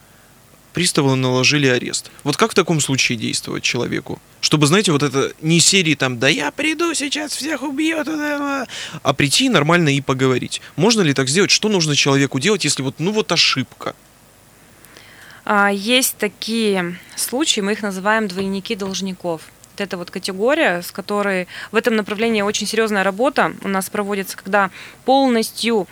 приставы 0.74 1.16
наложили 1.16 1.66
арест. 1.68 2.10
Вот 2.24 2.37
как 2.37 2.50
в 2.50 2.54
таком 2.54 2.80
случае 2.80 3.16
действовать 3.16 3.62
человеку? 3.62 4.20
Чтобы, 4.40 4.66
знаете, 4.66 4.92
вот 4.92 5.02
это 5.02 5.32
не 5.40 5.60
серии 5.60 5.94
там, 5.94 6.18
да 6.18 6.28
я 6.28 6.50
приду, 6.50 6.92
сейчас 6.92 7.32
всех 7.32 7.62
убьет, 7.62 8.06
а 8.08 9.12
прийти 9.14 9.48
нормально 9.48 9.88
и 9.88 10.02
поговорить. 10.02 10.60
Можно 10.76 11.00
ли 11.00 11.14
так 11.14 11.28
сделать? 11.28 11.50
Что 11.50 11.68
нужно 11.68 11.94
человеку 11.94 12.38
делать, 12.40 12.64
если 12.64 12.82
вот, 12.82 12.96
ну 12.98 13.12
вот 13.12 13.32
ошибка? 13.32 13.94
А, 15.44 15.70
Есть 15.70 16.16
такие 16.18 16.98
случаи, 17.16 17.60
мы 17.60 17.72
их 17.72 17.82
называем 17.82 18.28
двойники 18.28 18.74
должников. 18.74 19.42
Вот 19.72 19.80
это 19.80 19.96
вот 19.96 20.10
категория, 20.10 20.82
с 20.82 20.92
которой 20.92 21.48
в 21.72 21.76
этом 21.76 21.96
направлении 21.96 22.42
очень 22.42 22.66
серьезная 22.66 23.02
работа 23.02 23.54
у 23.62 23.68
нас 23.68 23.90
проводится, 23.90 24.37
когда 24.37 24.70
полностью 25.04 25.88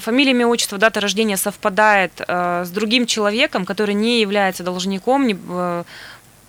фамилия, 0.00 0.32
имя, 0.32 0.46
отчество, 0.46 0.78
дата 0.78 1.00
рождения 1.00 1.36
совпадает 1.36 2.12
э, 2.26 2.64
с 2.64 2.70
другим 2.70 3.06
человеком, 3.06 3.64
который 3.64 3.94
не 3.94 4.20
является 4.20 4.62
должником, 4.62 5.26
не, 5.26 5.36
э, 5.48 5.84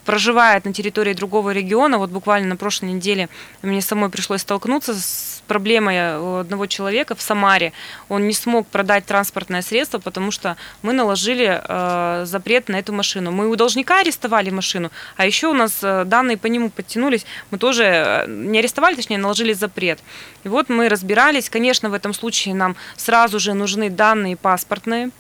проживает 0.10 0.66
на 0.66 0.74
территории 0.74 1.14
другого 1.14 1.52
региона. 1.52 2.00
Вот 2.00 2.10
буквально 2.10 2.48
на 2.48 2.56
прошлой 2.56 2.94
неделе 2.94 3.30
мне 3.62 3.80
самой 3.80 4.10
пришлось 4.10 4.42
столкнуться 4.42 4.96
с 4.96 5.44
проблемой 5.46 6.18
у 6.18 6.38
одного 6.38 6.66
человека 6.66 7.14
в 7.14 7.22
Самаре. 7.22 7.74
Он 8.10 8.28
не 8.28 8.34
смог 8.34 8.66
продать 8.66 9.06
транспортное 9.06 9.62
средство, 9.62 10.00
потому 10.00 10.32
что 10.32 10.58
мы 10.82 10.94
наложили 10.94 11.62
э, 11.64 12.26
запрет 12.26 12.70
на 12.70 12.78
эту 12.78 12.92
машину. 12.92 13.30
Мы 13.30 13.50
у 13.50 13.56
должника 13.56 14.00
арестовали 14.00 14.50
машину, 14.50 14.90
а 15.16 15.28
еще 15.28 15.46
у 15.46 15.54
нас 15.54 15.78
э, 15.84 16.06
данные 16.06 16.38
по 16.38 16.48
нему 16.48 16.72
подтянулись. 16.72 17.24
Мы 17.52 17.60
тоже 17.60 17.84
э, 17.84 18.26
не 18.28 18.58
арестовали, 18.58 18.96
точнее, 18.96 19.20
наложили 19.20 19.54
запрет. 19.54 20.00
И 20.44 20.48
вот 20.48 20.70
мы 20.70 20.90
разбирались. 20.90 21.52
Конечно, 21.52 21.92
в 21.92 21.94
этом 21.94 22.16
случае 22.16 22.56
нам 22.56 22.76
сразу 22.98 23.40
же 23.40 23.54
нужны 23.54 23.92
данные 23.92 24.38
паспортные, 24.38 25.12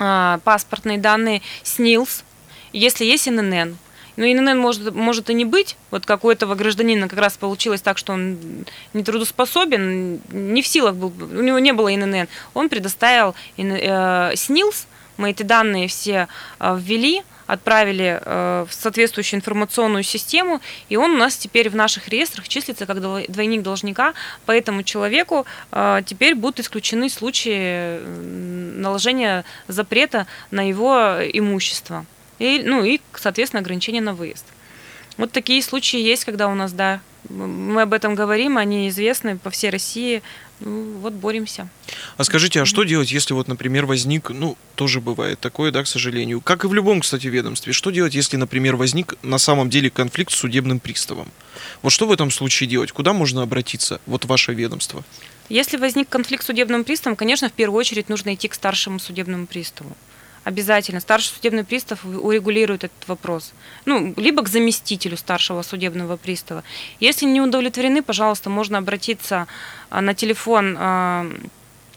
а, 0.00 0.40
паспортные 0.42 0.98
данные 0.98 1.40
СНИЛС, 1.62 2.24
если 2.72 3.04
есть 3.04 3.28
ИНН. 3.28 3.78
Но 4.18 4.24
ИНН 4.26 4.58
может, 4.58 4.92
может 4.96 5.30
и 5.30 5.34
не 5.34 5.44
быть. 5.44 5.76
Вот 5.92 6.04
как 6.04 6.24
у 6.24 6.30
этого 6.30 6.56
гражданина 6.56 7.08
как 7.08 7.20
раз 7.20 7.36
получилось 7.36 7.80
так, 7.80 7.98
что 7.98 8.14
он 8.14 8.36
нетрудоспособен, 8.92 10.20
не 10.32 10.60
в 10.60 10.66
силах 10.66 10.96
был, 10.96 11.12
у 11.20 11.40
него 11.40 11.60
не 11.60 11.72
было 11.72 11.94
ИНН. 11.94 12.26
Он 12.52 12.68
предоставил 12.68 13.36
э, 13.56 14.32
СНИЛС, 14.34 14.88
Мы 15.18 15.30
эти 15.30 15.44
данные 15.44 15.86
все 15.86 16.26
э, 16.58 16.76
ввели, 16.80 17.22
отправили 17.46 18.20
э, 18.20 18.66
в 18.68 18.74
соответствующую 18.74 19.38
информационную 19.38 20.02
систему, 20.02 20.60
и 20.88 20.96
он 20.96 21.12
у 21.12 21.16
нас 21.16 21.36
теперь 21.36 21.70
в 21.70 21.76
наших 21.76 22.08
реестрах 22.08 22.48
числится 22.48 22.86
как 22.86 22.96
дво- 22.96 23.24
двойник 23.30 23.62
должника, 23.62 24.14
по 24.46 24.50
этому 24.50 24.82
человеку 24.82 25.46
теперь 26.04 26.34
будут 26.34 26.58
исключены 26.58 27.08
случаи 27.08 28.00
наложения 28.80 29.44
запрета 29.68 30.26
на 30.50 30.68
его 30.68 31.18
имущество. 31.32 32.04
И, 32.38 32.62
ну 32.64 32.84
и, 32.84 33.00
соответственно, 33.14 33.60
ограничения 33.60 34.00
на 34.00 34.14
выезд. 34.14 34.44
Вот 35.16 35.32
такие 35.32 35.62
случаи 35.62 35.98
есть, 35.98 36.24
когда 36.24 36.48
у 36.48 36.54
нас, 36.54 36.72
да, 36.72 37.00
мы 37.28 37.82
об 37.82 37.92
этом 37.92 38.14
говорим, 38.14 38.56
они 38.56 38.88
известны 38.88 39.36
по 39.36 39.50
всей 39.50 39.70
России. 39.70 40.22
Ну, 40.60 40.94
вот 40.98 41.12
боремся. 41.12 41.68
А 42.16 42.24
скажите, 42.24 42.60
а 42.60 42.64
что 42.64 42.82
делать, 42.82 43.12
если 43.12 43.32
вот, 43.32 43.46
например, 43.46 43.86
возник, 43.86 44.30
ну, 44.30 44.56
тоже 44.74 45.00
бывает 45.00 45.38
такое, 45.38 45.70
да, 45.70 45.84
к 45.84 45.86
сожалению, 45.86 46.40
как 46.40 46.64
и 46.64 46.66
в 46.66 46.74
любом, 46.74 47.00
кстати, 47.00 47.28
ведомстве, 47.28 47.72
что 47.72 47.90
делать, 47.90 48.14
если, 48.14 48.36
например, 48.36 48.74
возник 48.74 49.14
на 49.22 49.38
самом 49.38 49.70
деле 49.70 49.90
конфликт 49.90 50.32
с 50.32 50.36
судебным 50.36 50.80
приставом? 50.80 51.30
Вот 51.82 51.90
что 51.90 52.06
в 52.06 52.12
этом 52.12 52.30
случае 52.30 52.68
делать? 52.68 52.90
Куда 52.90 53.12
можно 53.12 53.42
обратиться? 53.42 54.00
Вот 54.06 54.24
ваше 54.24 54.52
ведомство. 54.52 55.04
Если 55.48 55.76
возник 55.76 56.08
конфликт 56.08 56.42
с 56.42 56.46
судебным 56.46 56.84
приставом, 56.84 57.16
конечно, 57.16 57.48
в 57.48 57.52
первую 57.52 57.78
очередь 57.78 58.08
нужно 58.08 58.34
идти 58.34 58.48
к 58.48 58.54
старшему 58.54 58.98
судебному 58.98 59.46
приставу. 59.46 59.96
Обязательно. 60.48 61.00
Старший 61.00 61.34
судебный 61.34 61.62
пристав 61.62 62.06
урегулирует 62.06 62.84
этот 62.84 63.06
вопрос. 63.06 63.52
Ну, 63.84 64.14
либо 64.16 64.42
к 64.42 64.48
заместителю 64.48 65.18
старшего 65.18 65.60
судебного 65.60 66.16
пристава. 66.16 66.64
Если 67.00 67.26
не 67.26 67.42
удовлетворены, 67.42 68.02
пожалуйста, 68.02 68.48
можно 68.48 68.78
обратиться 68.78 69.46
а, 69.90 70.00
на 70.00 70.14
телефон 70.14 70.74
а, 70.78 71.26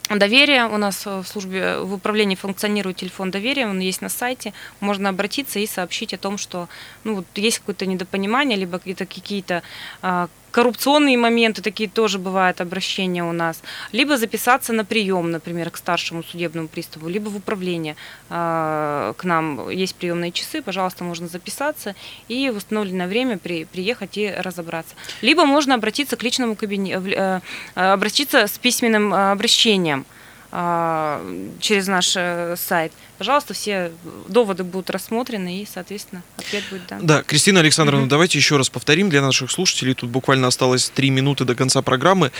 доверия. 0.10 0.66
У 0.66 0.76
нас 0.76 1.06
в 1.06 1.24
службе, 1.24 1.78
в 1.78 1.94
управлении 1.94 2.36
функционирует 2.36 2.98
телефон 2.98 3.32
доверия, 3.32 3.68
он 3.68 3.80
есть 3.80 4.02
на 4.02 4.10
сайте. 4.10 4.52
Можно 4.82 5.08
обратиться 5.08 5.60
и 5.60 5.66
сообщить 5.66 6.14
о 6.14 6.18
том, 6.18 6.38
что 6.38 6.68
ну, 7.06 7.16
вот 7.16 7.26
есть 7.36 7.60
какое-то 7.60 7.86
недопонимание, 7.86 8.58
либо 8.58 8.80
какие-то 8.80 9.06
какие-то 9.06 9.64
а, 10.02 10.28
коррупционные 10.52 11.18
моменты, 11.18 11.62
такие 11.62 11.90
тоже 11.90 12.20
бывают 12.20 12.62
обращения 12.62 13.24
у 13.24 13.32
нас. 13.32 13.62
Либо 13.92 14.18
записаться 14.18 14.74
на 14.74 14.86
прием, 14.86 15.32
например, 15.32 15.70
к 15.72 15.78
старшему 15.78 16.24
судебному 16.24 16.68
приставу, 16.68 17.08
либо 17.08 17.30
в 17.30 17.38
управление 17.38 17.96
а, 18.30 19.14
к 19.18 19.24
нам. 19.24 19.70
Есть 19.70 19.96
приемные 19.96 20.32
часы, 20.32 20.62
пожалуйста, 20.62 21.04
можно 21.04 21.28
записаться 21.28 21.96
и 22.28 22.50
в 22.50 22.58
установленное 22.58 23.08
время 23.08 23.38
при, 23.38 23.66
приехать 23.66 24.18
и 24.18 24.30
разобраться. 24.30 24.96
Либо 25.22 25.46
можно 25.46 25.76
обратиться 25.76 26.16
к 26.16 26.24
личному 26.24 26.56
кабинету, 26.56 27.42
обратиться 27.76 28.48
с 28.48 28.58
письменным 28.58 29.14
а, 29.14 29.32
обращением 29.32 30.06
через 30.52 31.88
наш 31.88 32.14
э, 32.18 32.56
сайт. 32.58 32.92
Пожалуйста, 33.18 33.54
все 33.54 33.92
доводы 34.28 34.64
будут 34.66 34.90
рассмотрены 34.90 35.62
и, 35.62 35.68
соответственно, 35.72 36.24
ответ 36.38 36.64
будет 36.70 36.88
дан. 36.88 37.06
Да, 37.06 37.24
Кристина 37.24 37.62
Александровна, 37.62 38.02
Мгм. 38.02 38.10
давайте 38.10 38.38
еще 38.38 38.58
раз 38.58 38.70
повторим 38.70 39.10
для 39.10 39.22
наших 39.22 39.50
слушателей. 39.50 39.94
Тут 39.94 40.10
буквально 40.10 40.48
осталось 40.48 40.90
три 40.90 41.10
минуты 41.10 41.46
до 41.46 41.56
конца 41.56 41.82
программы. 41.82 42.32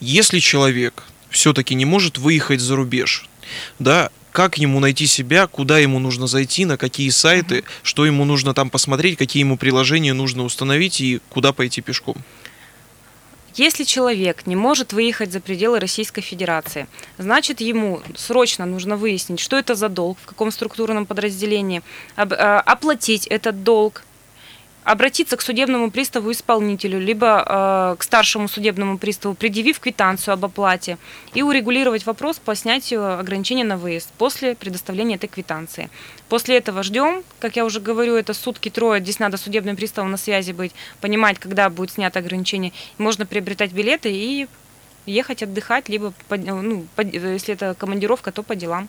Если 0.00 0.40
человек 0.40 1.04
все-таки 1.30 1.74
не 1.76 1.84
может 1.84 2.18
выехать 2.18 2.60
за 2.60 2.74
рубеж, 2.74 3.28
да, 3.78 4.10
как 4.32 4.58
ему 4.58 4.80
найти 4.80 5.06
себя, 5.06 5.46
куда 5.46 5.78
ему 5.78 5.98
нужно 5.98 6.26
зайти, 6.26 6.64
на 6.64 6.76
какие 6.76 7.10
сайты, 7.10 7.64
что 7.82 8.06
ему 8.06 8.24
нужно 8.24 8.54
там 8.54 8.70
посмотреть, 8.70 9.18
какие 9.18 9.42
ему 9.42 9.56
приложения 9.56 10.14
нужно 10.14 10.42
установить 10.42 11.00
и 11.00 11.20
куда 11.28 11.52
пойти 11.52 11.80
пешком? 11.80 12.16
Если 13.54 13.84
человек 13.84 14.46
не 14.46 14.56
может 14.56 14.92
выехать 14.92 15.30
за 15.32 15.40
пределы 15.40 15.78
Российской 15.78 16.22
Федерации, 16.22 16.86
значит 17.18 17.60
ему 17.60 18.00
срочно 18.16 18.64
нужно 18.64 18.96
выяснить, 18.96 19.40
что 19.40 19.58
это 19.58 19.74
за 19.74 19.88
долг, 19.88 20.16
в 20.22 20.26
каком 20.26 20.50
структурном 20.50 21.04
подразделении, 21.04 21.82
э, 22.16 22.22
оплатить 22.22 23.26
этот 23.26 23.62
долг, 23.62 24.04
обратиться 24.84 25.36
к 25.36 25.42
судебному 25.42 25.90
приставу-исполнителю, 25.90 26.98
либо 26.98 27.44
э, 27.46 27.96
к 27.98 28.02
старшему 28.02 28.48
судебному 28.48 28.98
приставу, 28.98 29.34
предъявив 29.34 29.78
квитанцию 29.78 30.34
об 30.34 30.44
оплате, 30.44 30.98
и 31.34 31.42
урегулировать 31.42 32.04
вопрос 32.04 32.38
по 32.38 32.54
снятию 32.54 33.18
ограничения 33.18 33.64
на 33.64 33.76
выезд 33.76 34.10
после 34.18 34.54
предоставления 34.54 35.14
этой 35.14 35.28
квитанции. 35.28 35.88
После 36.28 36.56
этого 36.56 36.82
ждем, 36.82 37.22
как 37.38 37.56
я 37.56 37.64
уже 37.64 37.80
говорю, 37.80 38.16
это 38.16 38.34
сутки 38.34 38.70
трое, 38.70 39.00
здесь 39.00 39.18
надо 39.18 39.36
судебным 39.36 39.76
приставом 39.76 40.10
на 40.10 40.16
связи 40.16 40.52
быть, 40.52 40.72
понимать, 41.00 41.38
когда 41.38 41.70
будет 41.70 41.92
снято 41.92 42.18
ограничение. 42.18 42.72
Можно 42.98 43.24
приобретать 43.24 43.72
билеты 43.72 44.10
и 44.12 44.48
ехать 45.06 45.42
отдыхать, 45.42 45.88
либо, 45.88 46.12
ну, 46.30 46.86
по- 46.96 47.02
если 47.02 47.54
это 47.54 47.74
командировка, 47.78 48.32
то 48.32 48.42
по 48.42 48.56
делам. 48.56 48.88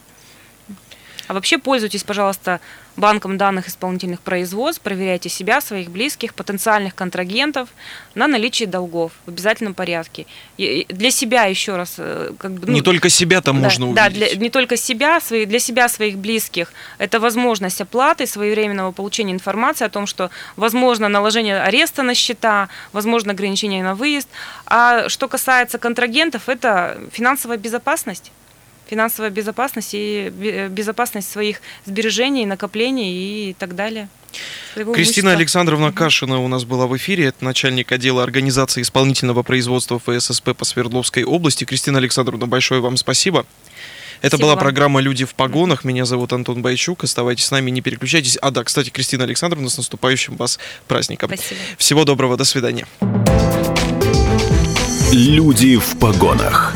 А 1.28 1.34
вообще 1.34 1.58
пользуйтесь, 1.58 2.04
пожалуйста, 2.04 2.60
банком 2.96 3.38
данных 3.38 3.68
исполнительных 3.68 4.20
производств, 4.22 4.82
проверяйте 4.84 5.30
себя, 5.30 5.62
своих 5.62 5.90
близких, 5.90 6.34
потенциальных 6.36 6.94
контрагентов 6.96 7.70
на 8.14 8.28
наличие 8.28 8.68
долгов 8.68 9.12
в 9.26 9.30
обязательном 9.30 9.74
порядке. 9.74 10.26
И- 10.58 10.86
Для 10.90 11.10
себя 11.12 11.46
еще 11.46 11.76
раз, 11.76 11.96
э, 11.98 12.32
как 12.38 12.52
бы, 12.52 12.68
ну, 12.68 12.74
не 12.74 12.82
только 12.82 13.10
себя 13.10 13.42
там 13.42 13.58
да, 13.58 13.64
можно 13.64 13.94
да, 13.94 14.06
увидеть. 14.06 14.32
для- 14.34 14.42
не 14.44 14.50
только 14.50 14.78
себя, 14.78 15.20
свои, 15.22 15.46
для 15.46 15.60
себя, 15.60 15.90
своих 15.90 16.18
близких. 16.18 16.72
Это 17.00 17.20
возможность 17.20 17.82
оплаты, 17.82 18.28
своевременного 18.28 18.92
получения 18.92 19.34
информации 19.34 19.86
о 19.86 19.90
том, 19.90 20.06
что 20.06 20.30
возможно 20.56 21.10
наложение 21.10 21.62
ареста 21.62 22.04
на 22.04 22.14
счета, 22.14 22.70
возможно 22.92 23.32
ограничение 23.32 23.84
на 23.84 23.96
выезд. 23.96 24.28
А 24.66 25.10
что 25.10 25.28
касается 25.28 25.78
контрагентов, 25.80 26.48
это 26.50 27.00
финансовая 27.12 27.58
безопасность. 27.58 28.32
Финансовая 28.94 29.32
безопасность 29.32 29.90
и 29.94 30.30
бе- 30.32 30.68
безопасность 30.68 31.28
своих 31.32 31.62
сбережений, 31.84 32.46
накоплений 32.46 33.50
и 33.50 33.54
так 33.58 33.76
далее. 33.76 34.08
Своего 34.76 34.94
Кристина 34.94 35.30
имущества. 35.30 35.40
Александровна 35.40 35.92
Кашина 35.92 36.40
у 36.40 36.48
нас 36.48 36.64
была 36.64 36.86
в 36.86 36.96
эфире. 36.98 37.26
Это 37.26 37.44
начальник 37.44 37.92
отдела 37.92 38.22
организации 38.22 38.84
исполнительного 38.84 39.42
производства 39.42 39.98
ФССП 39.98 40.56
по 40.56 40.64
Свердловской 40.64 41.24
области. 41.24 41.64
Кристина 41.64 41.98
Александровна, 41.98 42.46
большое 42.46 42.82
вам 42.82 42.96
спасибо. 42.98 43.48
Это 44.22 44.38
Спасибо 44.38 44.44
была 44.44 44.54
вам. 44.54 44.60
программа 44.64 45.02
«Люди 45.02 45.26
в 45.26 45.34
погонах». 45.34 45.84
Меня 45.84 46.06
зовут 46.06 46.32
Антон 46.32 46.62
Байчук. 46.62 47.04
Оставайтесь 47.04 47.46
с 47.46 47.52
нами, 47.52 47.72
не 47.72 47.82
переключайтесь. 47.82 48.38
А 48.40 48.52
да, 48.52 48.64
кстати, 48.64 48.92
Кристина 48.92 49.24
Александровна, 49.24 49.70
с 49.70 49.78
наступающим 49.78 50.36
вас 50.36 50.60
праздником. 50.88 51.30
Спасибо. 51.34 51.60
Всего 51.80 52.06
доброго, 52.06 52.38
до 52.38 52.44
свидания. 52.46 52.86
«Люди 55.12 55.78
в 55.78 55.98
погонах». 56.00 56.76